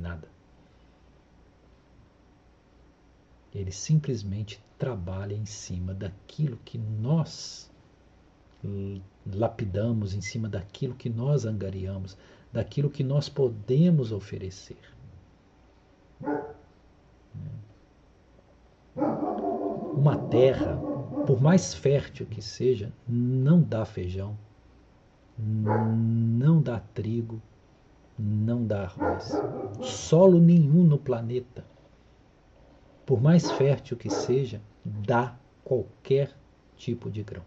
nada. 0.00 0.35
Ele 3.56 3.72
simplesmente 3.72 4.62
trabalha 4.78 5.32
em 5.32 5.46
cima 5.46 5.94
daquilo 5.94 6.58
que 6.62 6.76
nós 6.76 7.70
lapidamos, 9.26 10.12
em 10.12 10.20
cima 10.20 10.46
daquilo 10.46 10.94
que 10.94 11.08
nós 11.08 11.46
angariamos, 11.46 12.18
daquilo 12.52 12.90
que 12.90 13.02
nós 13.02 13.30
podemos 13.30 14.12
oferecer. 14.12 14.76
Uma 18.94 20.18
terra, 20.28 20.76
por 21.26 21.40
mais 21.40 21.72
fértil 21.72 22.26
que 22.26 22.42
seja, 22.42 22.92
não 23.08 23.62
dá 23.62 23.86
feijão, 23.86 24.36
não 25.38 26.60
dá 26.60 26.78
trigo, 26.78 27.40
não 28.18 28.66
dá 28.66 28.82
arroz. 28.82 29.32
Solo 29.80 30.38
nenhum 30.38 30.84
no 30.84 30.98
planeta, 30.98 31.64
por 33.06 33.22
mais 33.22 33.48
fértil 33.52 33.96
que 33.96 34.10
seja, 34.10 34.60
dá 34.84 35.38
qualquer 35.64 36.36
tipo 36.76 37.08
de 37.08 37.22
grão. 37.22 37.44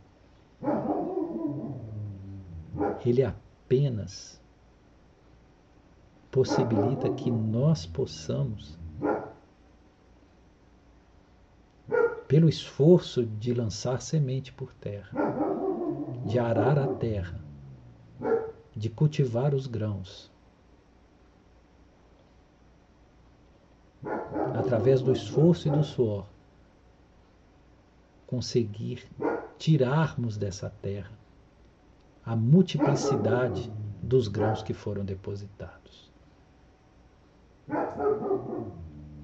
Ele 3.05 3.24
apenas 3.24 4.41
possibilita 6.32 7.14
que 7.14 7.30
nós 7.30 7.86
possamos 7.86 8.80
pelo 12.28 12.47
esforço 12.47 13.26
de 13.26 13.53
lançar 13.53 14.01
semente 14.01 14.53
por 14.53 14.74
terra, 14.74 15.10
de 16.26 16.39
arar 16.39 16.78
a 16.78 16.88
terra, 16.88 17.43
de 18.76 18.89
cultivar 18.89 19.53
os 19.53 19.66
grãos, 19.66 20.29
através 24.54 25.02
do 25.02 25.12
esforço 25.12 25.68
e 25.68 25.72
do 25.72 25.84
suor, 25.84 26.26
conseguir 28.28 29.10
tirarmos 29.58 30.38
dessa 30.38 30.70
terra 30.82 31.12
a 32.26 32.36
multiplicidade 32.36 33.72
dos 34.02 34.28
grãos 34.28 34.62
que 34.62 34.74
foram 34.74 35.04
depositados. 35.04 36.12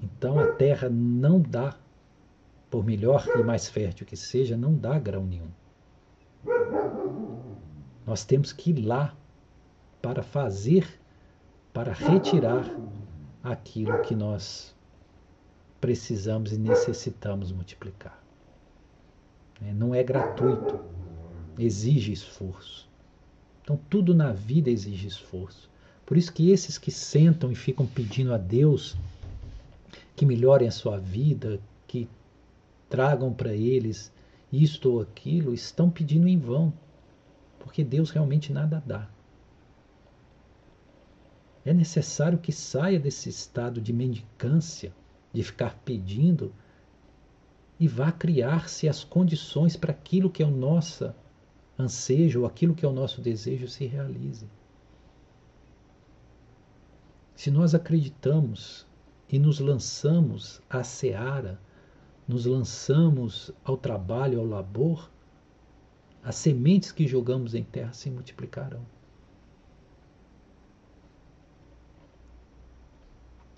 Então 0.02 0.38
a 0.38 0.52
terra 0.52 0.88
não 0.88 1.40
dá 1.40 1.76
por 2.70 2.84
melhor 2.84 3.24
e 3.38 3.42
mais 3.42 3.68
fértil 3.68 4.06
que 4.06 4.16
seja, 4.16 4.56
não 4.56 4.74
dá 4.74 4.98
grão 4.98 5.24
nenhum. 5.24 5.50
Nós 8.04 8.24
temos 8.24 8.52
que 8.52 8.70
ir 8.70 8.84
lá 8.84 9.14
para 10.02 10.22
fazer, 10.22 10.86
para 11.72 11.92
retirar 11.92 12.64
aquilo 13.52 14.02
que 14.02 14.14
nós 14.14 14.74
precisamos 15.80 16.52
e 16.52 16.58
necessitamos 16.58 17.52
multiplicar. 17.52 18.20
É, 19.64 19.72
não 19.72 19.94
é 19.94 20.02
gratuito, 20.02 20.80
exige 21.58 22.12
esforço. 22.12 22.88
Então, 23.62 23.78
tudo 23.88 24.14
na 24.14 24.32
vida 24.32 24.70
exige 24.70 25.06
esforço. 25.06 25.70
Por 26.04 26.16
isso 26.16 26.32
que 26.32 26.50
esses 26.50 26.78
que 26.78 26.90
sentam 26.90 27.50
e 27.50 27.54
ficam 27.54 27.86
pedindo 27.86 28.32
a 28.32 28.38
Deus 28.38 28.96
que 30.14 30.24
melhorem 30.24 30.66
a 30.66 30.72
sua 30.72 30.98
vida, 30.98 31.60
que 31.86 32.08
tragam 32.88 33.32
para 33.32 33.52
eles 33.52 34.12
isto 34.52 34.92
ou 34.92 35.00
aquilo, 35.00 35.52
estão 35.52 35.90
pedindo 35.90 36.26
em 36.26 36.38
vão, 36.38 36.72
porque 37.58 37.84
Deus 37.84 38.10
realmente 38.10 38.52
nada 38.52 38.82
dá. 38.86 39.08
É 41.66 41.74
necessário 41.74 42.38
que 42.38 42.52
saia 42.52 42.96
desse 42.96 43.28
estado 43.28 43.80
de 43.80 43.92
mendicância, 43.92 44.94
de 45.32 45.42
ficar 45.42 45.76
pedindo, 45.84 46.54
e 47.78 47.88
vá 47.88 48.12
criar-se 48.12 48.88
as 48.88 49.02
condições 49.02 49.74
para 49.74 49.90
aquilo 49.90 50.30
que 50.30 50.44
é 50.44 50.46
o 50.46 50.50
nosso 50.50 51.12
ansejo, 51.76 52.42
ou 52.42 52.46
aquilo 52.46 52.72
que 52.72 52.86
é 52.86 52.88
o 52.88 52.92
nosso 52.92 53.20
desejo 53.20 53.66
se 53.66 53.84
realize. 53.84 54.46
Se 57.34 57.50
nós 57.50 57.74
acreditamos 57.74 58.86
e 59.28 59.36
nos 59.36 59.58
lançamos 59.58 60.62
à 60.70 60.84
seara, 60.84 61.60
nos 62.28 62.46
lançamos 62.46 63.50
ao 63.64 63.76
trabalho, 63.76 64.38
ao 64.38 64.46
labor, 64.46 65.10
as 66.22 66.36
sementes 66.36 66.92
que 66.92 67.08
jogamos 67.08 67.56
em 67.56 67.64
terra 67.64 67.92
se 67.92 68.08
multiplicarão. 68.08 68.86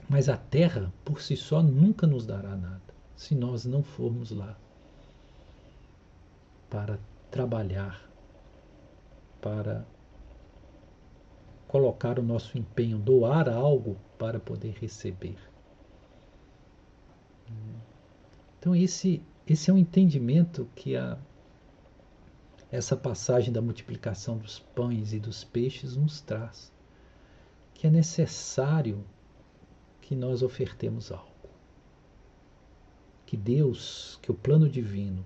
Mas 0.08 0.28
a 0.28 0.36
terra, 0.36 0.92
por 1.04 1.20
si 1.20 1.36
só, 1.36 1.62
nunca 1.62 2.06
nos 2.06 2.26
dará 2.26 2.56
nada 2.56 2.80
se 3.14 3.34
nós 3.34 3.64
não 3.64 3.82
formos 3.82 4.30
lá 4.30 4.56
para 6.70 6.98
trabalhar, 7.30 8.08
para 9.40 9.84
colocar 11.66 12.18
o 12.18 12.22
nosso 12.22 12.56
empenho, 12.56 12.98
doar 12.98 13.48
algo 13.48 13.98
para 14.16 14.38
poder 14.38 14.74
receber. 14.80 15.36
Então 18.58 18.74
esse 18.74 19.22
esse 19.46 19.70
é 19.70 19.72
um 19.72 19.78
entendimento 19.78 20.68
que 20.74 20.94
a 20.94 21.18
essa 22.70 22.94
passagem 22.94 23.50
da 23.50 23.62
multiplicação 23.62 24.36
dos 24.36 24.58
pães 24.58 25.14
e 25.14 25.18
dos 25.18 25.42
peixes 25.42 25.96
nos 25.96 26.20
traz, 26.20 26.70
que 27.72 27.86
é 27.86 27.90
necessário 27.90 29.02
que 30.08 30.16
nós 30.16 30.42
ofertemos 30.42 31.12
algo. 31.12 31.50
Que 33.26 33.36
Deus, 33.36 34.18
que 34.22 34.30
o 34.30 34.34
plano 34.34 34.66
divino, 34.66 35.22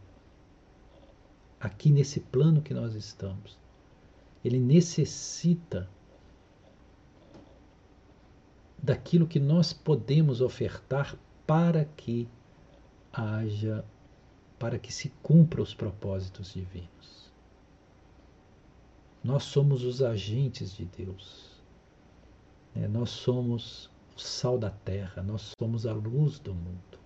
aqui 1.61 1.89
nesse 1.89 2.19
plano 2.19 2.61
que 2.61 2.75
nós 2.75 2.97
estamos, 2.97 3.57
ele 4.45 4.59
necessita 4.59 5.89
daquilo 8.77 9.25
que 9.25 9.39
nós 9.39 9.73
podemos 9.73 10.41
ofertar 10.41 11.17
para 11.47 11.85
que 11.85 12.29
haja, 13.13 13.85
para 14.59 14.81
que 14.81 14.93
se 14.93 15.11
cumpra 15.23 15.63
os 15.63 15.73
propósitos 15.73 16.55
divinos. 16.55 17.31
Nós 19.23 19.45
somos 19.45 19.85
os 19.85 20.03
agentes 20.03 20.75
de 20.75 20.87
Deus. 20.87 21.63
Né? 22.75 22.89
Nós 22.89 23.11
somos 23.11 23.92
sal 24.25 24.59
da 24.59 24.71
terra, 24.71 25.23
nós 25.23 25.53
somos 25.59 25.87
a 25.87 25.93
luz 25.93 26.39
do 26.39 26.55
mundo. 26.55 26.99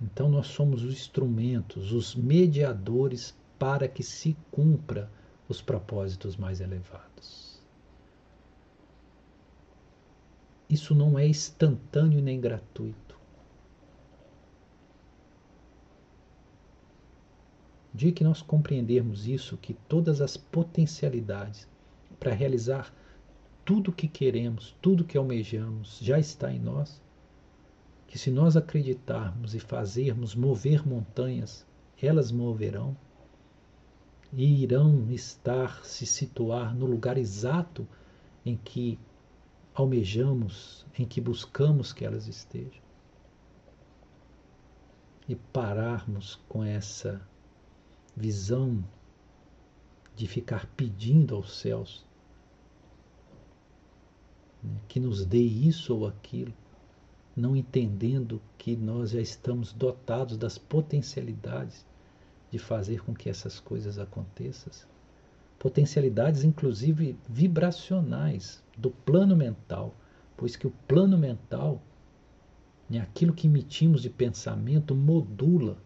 Então 0.00 0.28
nós 0.28 0.48
somos 0.48 0.82
os 0.82 0.92
instrumentos, 0.92 1.92
os 1.92 2.14
mediadores 2.14 3.36
para 3.58 3.86
que 3.86 4.02
se 4.02 4.36
cumpra 4.50 5.10
os 5.48 5.62
propósitos 5.62 6.36
mais 6.36 6.60
elevados. 6.60 7.62
Isso 10.68 10.94
não 10.94 11.18
é 11.18 11.26
instantâneo 11.26 12.20
nem 12.20 12.40
gratuito. 12.40 13.16
O 17.94 17.96
dia 17.96 18.10
que 18.10 18.24
nós 18.24 18.40
compreendermos 18.40 19.28
isso, 19.28 19.56
que 19.58 19.74
todas 19.74 20.20
as 20.20 20.36
potencialidades 20.36 21.68
para 22.22 22.32
realizar 22.32 22.94
tudo 23.64 23.90
o 23.90 23.92
que 23.92 24.06
queremos, 24.06 24.76
tudo 24.80 25.02
que 25.02 25.18
almejamos, 25.18 25.98
já 26.00 26.20
está 26.20 26.52
em 26.52 26.60
nós, 26.60 27.02
que 28.06 28.16
se 28.16 28.30
nós 28.30 28.56
acreditarmos 28.56 29.56
e 29.56 29.58
fazermos 29.58 30.32
mover 30.36 30.86
montanhas, 30.86 31.66
elas 32.00 32.30
moverão 32.30 32.96
e 34.32 34.62
irão 34.62 35.10
estar, 35.10 35.84
se 35.84 36.06
situar 36.06 36.72
no 36.72 36.86
lugar 36.86 37.18
exato 37.18 37.88
em 38.46 38.56
que 38.56 39.00
almejamos, 39.74 40.86
em 40.96 41.04
que 41.04 41.20
buscamos 41.20 41.92
que 41.92 42.04
elas 42.04 42.28
estejam. 42.28 42.82
E 45.28 45.34
pararmos 45.34 46.38
com 46.48 46.62
essa 46.62 47.20
visão 48.16 48.84
de 50.14 50.28
ficar 50.28 50.66
pedindo 50.76 51.34
aos 51.34 51.58
céus 51.58 52.11
né, 54.62 54.74
que 54.88 55.00
nos 55.00 55.24
dê 55.24 55.42
isso 55.42 55.96
ou 55.96 56.06
aquilo, 56.06 56.52
não 57.36 57.56
entendendo 57.56 58.40
que 58.58 58.76
nós 58.76 59.10
já 59.10 59.20
estamos 59.20 59.72
dotados 59.72 60.36
das 60.36 60.58
potencialidades 60.58 61.84
de 62.50 62.58
fazer 62.58 63.02
com 63.02 63.14
que 63.14 63.30
essas 63.30 63.58
coisas 63.58 63.98
aconteçam. 63.98 64.72
Potencialidades, 65.58 66.44
inclusive 66.44 67.16
vibracionais, 67.28 68.62
do 68.76 68.90
plano 68.90 69.34
mental, 69.36 69.94
pois 70.36 70.56
que 70.56 70.66
o 70.66 70.72
plano 70.86 71.16
mental, 71.16 71.80
né, 72.88 72.98
aquilo 72.98 73.32
que 73.32 73.46
emitimos 73.46 74.02
de 74.02 74.10
pensamento, 74.10 74.94
modula 74.94 75.78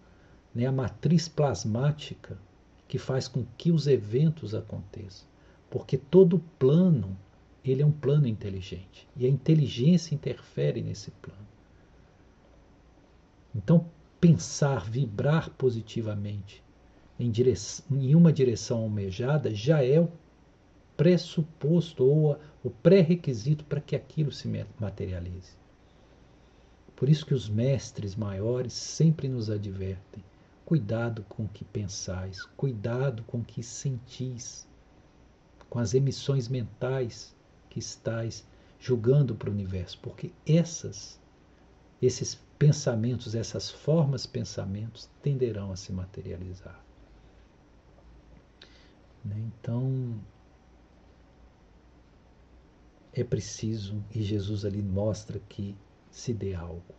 né, 0.55 0.67
a 0.67 0.73
matriz 0.73 1.29
plasmática 1.29 2.39
que 2.89 2.99
faz 2.99 3.29
com 3.29 3.45
que 3.57 3.71
os 3.71 3.87
eventos 3.87 4.55
aconteçam. 4.55 5.29
Porque 5.69 5.99
todo 5.99 6.43
plano, 6.59 7.17
ele 7.71 7.83
é 7.83 7.87
um 7.87 7.93
plano 7.93 8.27
inteligente. 8.27 9.09
E 9.17 9.27
a 9.27 9.29
inteligência 9.29 10.15
interfere 10.15 10.83
nesse 10.83 11.11
plano. 11.11 11.47
Então, 13.55 13.87
pensar, 14.21 14.89
vibrar 14.89 15.51
positivamente 15.51 16.63
em, 17.19 17.31
direção, 17.31 17.85
em 17.91 18.15
uma 18.15 18.33
direção 18.33 18.79
almejada 18.83 19.55
já 19.55 19.83
é 19.83 20.01
o 20.01 20.11
pressuposto 20.97 22.05
ou 22.05 22.39
o 22.63 22.71
pré-requisito 22.71 23.65
para 23.65 23.81
que 23.81 23.95
aquilo 23.95 24.33
se 24.33 24.49
materialize. 24.79 25.57
Por 26.95 27.09
isso 27.09 27.27
que 27.27 27.35
os 27.35 27.49
mestres 27.49 28.17
maiores 28.17 28.73
sempre 28.73 29.29
nos 29.29 29.51
advertem: 29.51 30.25
cuidado 30.65 31.25
com 31.29 31.45
o 31.45 31.49
que 31.49 31.65
pensais, 31.65 32.43
cuidado 32.57 33.23
com 33.25 33.39
o 33.39 33.45
que 33.45 33.63
sentis, 33.63 34.67
com 35.69 35.79
as 35.79 35.93
emissões 35.93 36.49
mentais 36.49 37.36
que 37.77 37.81
estais 37.81 38.43
julgando 38.81 39.35
para 39.35 39.51
o 39.51 39.53
universo, 39.53 39.99
porque 40.01 40.33
essas 40.47 41.21
esses 42.01 42.35
pensamentos, 42.59 43.35
essas 43.35 43.71
formas 43.71 44.25
pensamentos 44.25 45.11
tenderão 45.23 45.73
a 45.73 45.77
se 45.77 45.93
materializar. 45.93 46.83
Né? 49.23 49.37
Então, 49.39 50.19
é 53.13 53.23
preciso, 53.25 54.03
e 54.15 54.23
Jesus 54.23 54.65
ali 54.65 54.81
mostra 54.81 55.39
que 55.39 55.77
se 56.11 56.33
dê 56.33 56.55
algo. 56.55 56.95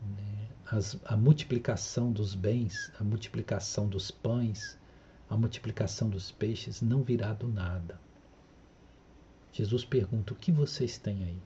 Né? 0.00 0.48
As, 0.70 0.98
a 1.04 1.16
multiplicação 1.16 2.12
dos 2.12 2.34
bens, 2.34 2.90
a 2.98 3.04
multiplicação 3.04 3.88
dos 3.88 4.10
pães, 4.10 4.78
a 5.28 5.36
multiplicação 5.36 6.08
dos 6.08 6.30
peixes 6.30 6.80
não 6.80 7.02
virá 7.02 7.32
do 7.34 7.48
nada. 7.48 7.98
Jesus 9.52 9.84
pergunta: 9.84 10.32
o 10.32 10.36
que 10.36 10.50
vocês 10.50 10.98
têm 10.98 11.24
aí? 11.24 11.42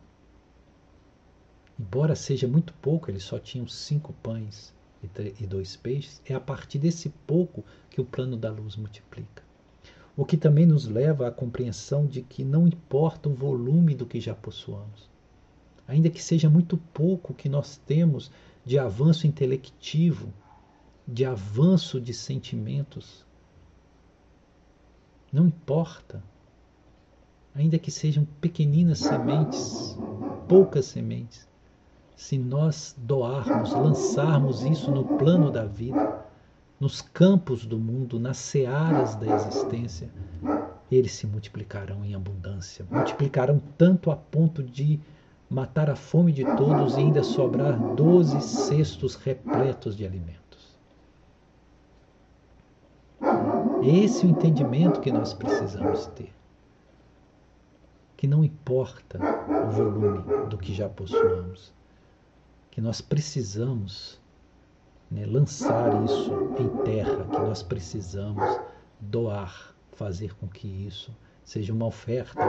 Embora 1.79 2.15
seja 2.15 2.49
muito 2.49 2.73
pouco, 2.75 3.11
eles 3.11 3.25
só 3.25 3.39
tinham 3.39 3.67
cinco 3.67 4.13
pães 4.23 4.75
e 5.39 5.47
dois 5.47 5.77
peixes, 5.77 6.23
é 6.25 6.35
a 6.35 6.41
partir 6.41 6.79
desse 6.79 7.11
pouco 7.27 7.65
que 7.91 8.01
o 8.01 8.05
plano 8.05 8.37
da 8.37 8.51
luz 8.51 8.77
multiplica. 8.77 9.43
O 10.17 10.25
que 10.25 10.37
também 10.37 10.65
nos 10.65 10.87
leva 10.87 11.29
à 11.29 11.31
compreensão 11.31 12.07
de 12.07 12.23
que 12.23 12.43
não 12.43 12.67
importa 12.67 13.29
o 13.29 13.35
volume 13.35 13.95
do 13.95 14.07
que 14.07 14.19
já 14.21 14.35
possuamos, 14.35 15.11
ainda 15.87 16.09
que 16.09 16.23
seja 16.23 16.49
muito 16.49 16.79
pouco 16.79 17.35
que 17.35 17.49
nós 17.49 17.77
temos 17.77 18.31
de 18.65 18.79
avanço 18.79 19.27
intelectivo, 19.27 20.33
de 21.07 21.25
avanço 21.25 22.01
de 22.01 22.15
sentimentos, 22.15 23.25
Não 25.33 25.47
importa, 25.47 26.23
ainda 27.57 27.79
que 27.79 27.91
sejam 27.91 28.27
pequeninas 28.41 28.99
sementes, 28.99 29.99
poucas 30.47 30.85
sementes, 30.85 31.49
se 32.15 32.39
nós 32.39 32.95
doarmos, 32.99 33.73
lançarmos 33.73 34.63
isso 34.63 34.91
no 34.91 35.05
plano 35.05 35.51
da 35.51 35.65
vida, 35.65 36.25
nos 36.79 37.01
campos 37.01 37.65
do 37.65 37.79
mundo, 37.79 38.21
nas 38.21 38.37
searas 38.37 39.15
da 39.15 39.35
existência, 39.35 40.11
eles 40.91 41.13
se 41.13 41.27
multiplicarão 41.27 42.05
em 42.05 42.15
abundância. 42.15 42.87
Multiplicarão 42.91 43.61
tanto 43.79 44.11
a 44.11 44.17
ponto 44.17 44.63
de 44.63 45.01
matar 45.49 45.89
a 45.89 45.97
fome 45.97 46.33
de 46.33 46.45
todos 46.57 46.97
e 46.97 47.01
ainda 47.01 47.23
sobrar 47.23 47.79
doze 47.95 48.41
cestos 48.41 49.15
repletos 49.15 49.97
de 49.97 50.05
alimentos. 50.05 50.37
Esse 53.83 54.25
é 54.25 54.29
o 54.29 54.31
entendimento 54.31 55.01
que 55.01 55.13
nós 55.13 55.33
precisamos 55.33 56.07
ter. 56.09 56.37
Que 58.27 58.31
não 58.31 58.43
importa 58.43 59.21
o 59.69 59.71
volume 59.71 60.49
do 60.51 60.59
que 60.59 60.75
já 60.75 60.89
possuamos, 60.89 61.73
que 62.73 62.81
nós 62.81 63.01
precisamos 63.01 64.21
né, 65.09 65.25
lançar 65.25 66.03
isso 66.05 66.33
em 66.59 66.83
terra, 66.83 67.25
que 67.25 67.39
nós 67.39 67.63
precisamos 67.63 68.43
doar, 68.99 69.73
fazer 69.93 70.35
com 70.35 70.49
que 70.49 70.67
isso 70.67 71.17
seja 71.45 71.73
uma 71.73 71.87
oferta, 71.87 72.43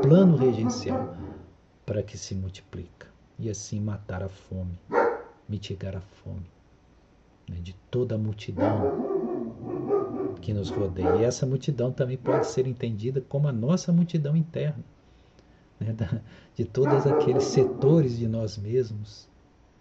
plano 0.00 0.34
regencial 0.34 1.14
para 1.84 2.02
que 2.02 2.16
se 2.16 2.34
multiplica 2.34 3.06
e 3.38 3.50
assim 3.50 3.82
matar 3.82 4.22
a 4.22 4.30
fome, 4.30 4.80
mitigar 5.46 5.94
a 5.94 6.00
fome 6.00 6.50
né, 7.46 7.56
de 7.60 7.74
toda 7.90 8.14
a 8.14 8.18
multidão 8.18 8.80
que 10.40 10.54
nos 10.54 10.70
rodeia. 10.70 11.16
E 11.16 11.24
essa 11.24 11.44
multidão 11.44 11.92
também 11.92 12.16
pode 12.16 12.46
ser 12.46 12.66
entendida 12.66 13.20
como 13.28 13.46
a 13.46 13.52
nossa 13.52 13.92
multidão 13.92 14.34
interna, 14.34 14.82
né, 15.80 15.94
de 16.54 16.64
todos 16.64 17.06
aqueles 17.06 17.44
setores 17.44 18.18
de 18.18 18.28
nós 18.28 18.56
mesmos 18.56 19.28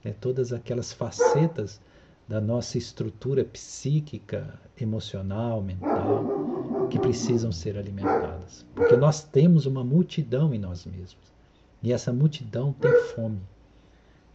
né, 0.04 0.14
todas 0.20 0.54
aquelas 0.54 0.94
facetas 0.94 1.82
da 2.28 2.42
nossa 2.42 2.78
estrutura 2.78 3.44
psíquica, 3.44 4.60
emocional, 4.80 5.62
mental, 5.62 6.88
que 6.90 7.00
precisam 7.00 7.52
ser 7.52 7.78
alimentadas. 7.78 8.66
Porque 8.76 8.98
nós 8.98 9.24
temos 9.24 9.66
uma 9.66 9.84
multidão 9.84 10.54
em 10.54 10.60
nós 10.60 10.86
mesmos. 10.86 11.34
E 11.82 11.94
essa 11.94 12.12
multidão 12.12 12.74
tem 12.74 12.92
fome. 13.16 13.42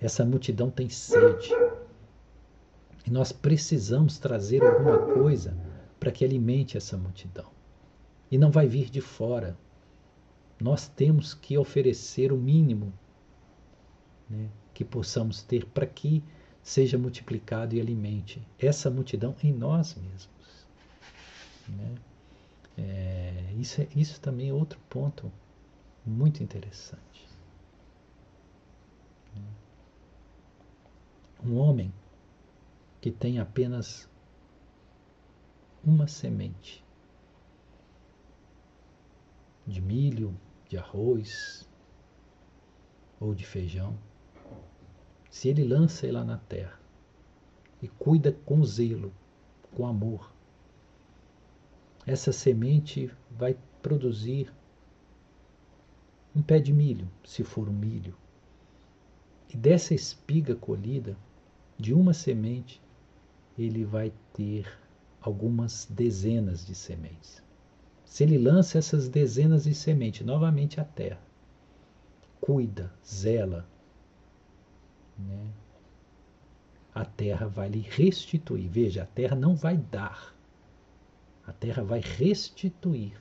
Essa 0.00 0.24
multidão 0.24 0.70
tem 0.70 0.88
sede. 0.88 1.50
E 3.06 3.10
nós 3.10 3.32
precisamos 3.32 4.18
trazer 4.18 4.62
alguma 4.62 4.98
coisa 4.98 5.54
para 5.98 6.10
que 6.10 6.24
alimente 6.24 6.76
essa 6.76 6.96
multidão. 6.96 7.46
E 8.30 8.38
não 8.38 8.50
vai 8.50 8.66
vir 8.66 8.88
de 8.90 9.00
fora. 9.00 9.56
Nós 10.62 10.86
temos 10.86 11.34
que 11.34 11.58
oferecer 11.58 12.32
o 12.32 12.36
mínimo 12.36 12.92
né, 14.30 14.48
que 14.72 14.84
possamos 14.84 15.42
ter 15.42 15.66
para 15.66 15.84
que 15.84 16.22
seja 16.62 16.96
multiplicado 16.96 17.74
e 17.74 17.80
alimente 17.80 18.40
essa 18.60 18.88
multidão 18.88 19.34
em 19.42 19.52
nós 19.52 19.96
mesmos. 19.96 20.28
Né? 21.68 21.94
É, 22.78 23.54
isso, 23.58 23.80
é, 23.80 23.88
isso 23.96 24.20
também 24.20 24.50
é 24.50 24.52
outro 24.52 24.78
ponto 24.88 25.32
muito 26.06 26.44
interessante. 26.44 27.26
Um 31.44 31.58
homem 31.58 31.92
que 33.00 33.10
tem 33.10 33.40
apenas 33.40 34.08
uma 35.84 36.06
semente 36.06 36.84
de 39.66 39.80
milho, 39.80 40.32
de 40.72 40.78
arroz 40.78 41.68
ou 43.20 43.34
de 43.34 43.44
feijão, 43.44 43.94
se 45.30 45.50
ele 45.50 45.62
lança 45.64 46.06
ela 46.06 46.24
na 46.24 46.38
terra 46.38 46.80
e 47.82 47.88
cuida 47.88 48.32
com 48.32 48.64
zelo, 48.64 49.12
com 49.74 49.86
amor, 49.86 50.32
essa 52.06 52.32
semente 52.32 53.10
vai 53.30 53.54
produzir 53.82 54.50
um 56.34 56.40
pé 56.40 56.58
de 56.58 56.72
milho, 56.72 57.06
se 57.22 57.44
for 57.44 57.68
um 57.68 57.74
milho. 57.74 58.16
E 59.52 59.58
dessa 59.58 59.92
espiga 59.92 60.56
colhida, 60.56 61.14
de 61.76 61.92
uma 61.92 62.14
semente, 62.14 62.80
ele 63.58 63.84
vai 63.84 64.10
ter 64.32 64.66
algumas 65.20 65.84
dezenas 65.84 66.64
de 66.64 66.74
sementes. 66.74 67.42
Se 68.12 68.24
ele 68.24 68.36
lança 68.36 68.76
essas 68.76 69.08
dezenas 69.08 69.64
de 69.64 69.74
sementes 69.74 70.26
novamente 70.26 70.78
à 70.78 70.84
terra, 70.84 71.18
cuida, 72.42 72.92
zela, 73.02 73.66
né? 75.18 75.46
a 76.94 77.06
terra 77.06 77.48
vai 77.48 77.70
lhe 77.70 77.80
restituir. 77.80 78.68
Veja, 78.68 79.04
a 79.04 79.06
terra 79.06 79.34
não 79.34 79.56
vai 79.56 79.78
dar, 79.78 80.36
a 81.46 81.54
terra 81.54 81.82
vai 81.82 82.00
restituir. 82.00 83.14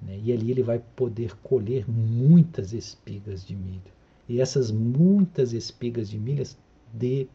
Né? 0.00 0.20
E 0.22 0.32
ali 0.32 0.52
ele 0.52 0.62
vai 0.62 0.78
poder 0.78 1.34
colher 1.38 1.84
muitas 1.90 2.72
espigas 2.72 3.44
de 3.44 3.56
milho. 3.56 3.92
E 4.28 4.40
essas 4.40 4.70
muitas 4.70 5.52
espigas 5.52 6.08
de 6.08 6.16
milho 6.16 6.46
de 6.94 7.26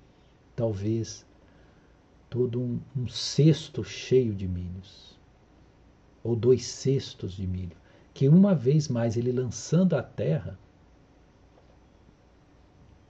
talvez 0.55 1.25
todo 2.29 2.61
um, 2.61 2.79
um 2.95 3.09
cesto 3.09 3.83
cheio 3.83 4.33
de 4.33 4.47
milhos, 4.47 5.19
ou 6.24 6.36
dois 6.36 6.65
cestos 6.65 7.34
de 7.34 7.47
milho, 7.47 7.76
que 8.13 8.28
uma 8.28 8.53
vez 8.53 8.88
mais 8.88 9.17
ele 9.17 9.32
lançando 9.32 9.95
a 9.95 10.03
terra, 10.03 10.57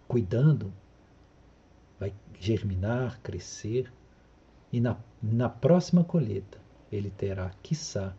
cuidando, 0.08 0.74
vai 2.00 2.14
germinar, 2.40 3.20
crescer, 3.22 3.92
e 4.72 4.80
na, 4.80 4.98
na 5.22 5.50
próxima 5.50 6.04
colheita 6.04 6.60
ele 6.92 7.10
terá, 7.10 7.52
quiçá, 7.62 8.14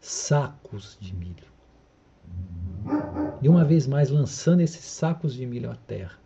sacos 0.00 0.96
de 1.00 1.14
milho. 1.14 1.50
E 3.42 3.48
uma 3.48 3.64
vez 3.64 3.86
mais 3.86 4.10
lançando 4.10 4.60
esses 4.60 4.84
sacos 4.84 5.34
de 5.34 5.46
milho 5.46 5.70
à 5.70 5.76
terra, 5.76 6.18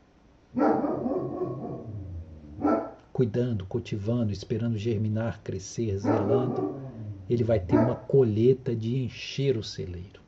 cuidando, 3.13 3.65
cultivando, 3.67 4.33
esperando 4.33 4.77
germinar, 4.77 5.41
crescer, 5.43 5.99
zelando, 5.99 6.84
ele 7.29 7.45
vai 7.45 7.59
ter 7.59 7.77
uma 7.77 7.95
colheita 7.95 8.75
de 8.75 8.97
encher 9.03 9.57
o 9.57 9.62
celeiro. 9.62 10.20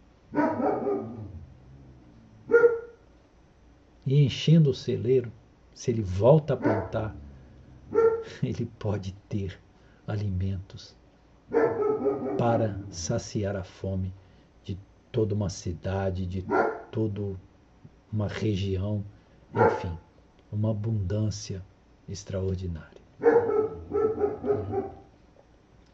E 4.05 4.25
enchendo 4.25 4.71
o 4.71 4.75
celeiro, 4.75 5.33
se 5.75 5.91
ele 5.91 6.03
volta 6.03 6.55
a 6.55 6.57
plantar, 6.57 7.17
ele 8.43 8.67
pode 8.79 9.13
ter 9.29 9.59
alimentos 10.07 10.97
para 12.39 12.79
saciar 12.91 13.57
a 13.57 13.65
fome 13.65 14.15
de 14.63 14.79
toda 15.11 15.35
uma 15.35 15.51
cidade, 15.51 16.27
de 16.27 16.45
toda 16.91 17.37
uma 18.13 18.29
região, 18.29 19.05
enfim, 19.55 19.99
uma 20.53 20.71
abundância 20.71 21.63
extraordinária. 22.09 23.01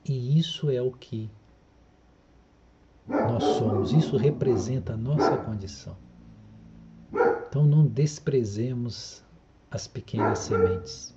E 0.05 0.39
isso 0.39 0.71
é 0.71 0.83
o 0.83 0.91
que 0.91 1.31
nós 3.07 3.43
somos, 3.43 3.93
isso 3.93 4.17
representa 4.17 4.95
a 4.95 4.97
nossa 4.97 5.37
condição. 5.37 5.97
Então 7.49 7.67
não 7.67 7.87
desprezemos 7.87 9.23
as 9.71 9.87
pequenas 9.87 10.41
sementes. 10.41 11.15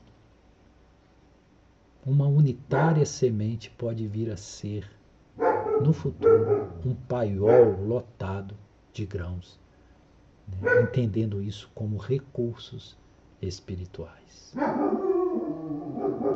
Uma 2.06 2.28
unitária 2.28 3.06
semente 3.06 3.70
pode 3.72 4.08
vir 4.08 4.32
a 4.32 4.38
ser, 4.38 4.90
no 5.82 5.92
futuro, 5.92 6.72
um 6.86 6.94
paiol 6.94 7.82
lotado 7.82 8.56
de 8.94 9.06
grãos, 9.06 9.60
né? 10.62 10.84
entendendo 10.84 11.42
isso 11.42 11.72
como 11.74 11.98
recursos 11.98 12.98
espirituais. 13.42 14.54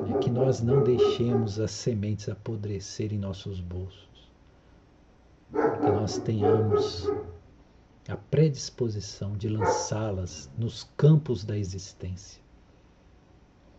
É 0.09 0.17
que 0.19 0.29
nós 0.29 0.61
não 0.61 0.83
deixemos 0.83 1.59
as 1.59 1.71
sementes 1.71 2.29
apodrecer 2.29 3.11
em 3.13 3.17
nossos 3.17 3.59
bolsos, 3.59 4.29
que 5.51 5.89
nós 5.91 6.17
tenhamos 6.19 7.09
a 8.07 8.15
predisposição 8.15 9.33
de 9.37 9.47
lançá-las 9.49 10.49
nos 10.57 10.89
campos 10.97 11.43
da 11.43 11.57
existência, 11.57 12.41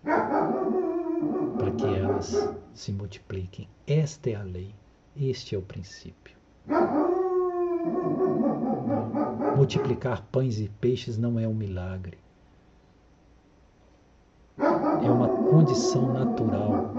para 0.03 1.71
que 1.73 1.87
elas 1.87 2.55
se 2.73 2.93
multipliquem. 2.93 3.69
Esta 3.87 4.31
é 4.31 4.35
a 4.35 4.43
lei, 4.43 4.75
este 5.17 5.55
é 5.55 5.59
o 5.59 5.63
princípio. 5.63 6.37
Multiplicar 9.57 10.23
pães 10.31 10.59
e 10.61 10.69
peixes 10.69 11.19
não 11.19 11.39
é 11.39 11.47
um 11.47 11.55
milagre. 11.55 12.19
É 15.03 15.11
uma 15.11 15.29
condição 15.29 16.13
natural 16.13 16.91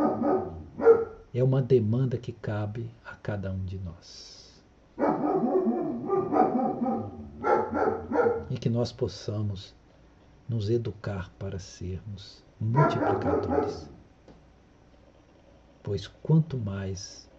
é 1.34 1.43
uma 1.43 1.62
demanda 1.62 2.18
que 2.18 2.34
cabe 2.34 2.93
a 3.06 3.16
cada 3.16 3.52
um 3.52 3.64
de 3.64 3.80
nós. 3.80 4.62
E 8.49 8.58
que 8.58 8.70
nós 8.70 8.91
possamos 8.91 9.74
nos 10.47 10.70
educar 10.70 11.32
para 11.39 11.58
sermos 11.58 12.43
multiplicadores. 12.60 13.89
Pois 15.82 16.06
quanto 16.06 16.58
mais 16.58 17.30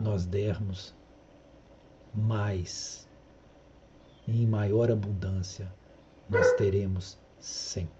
nós 0.00 0.24
dermos, 0.24 0.94
mais 2.14 3.06
e 4.26 4.42
em 4.42 4.46
maior 4.46 4.90
abundância 4.90 5.70
nós 6.28 6.50
teremos 6.54 7.18
sempre. 7.38 7.99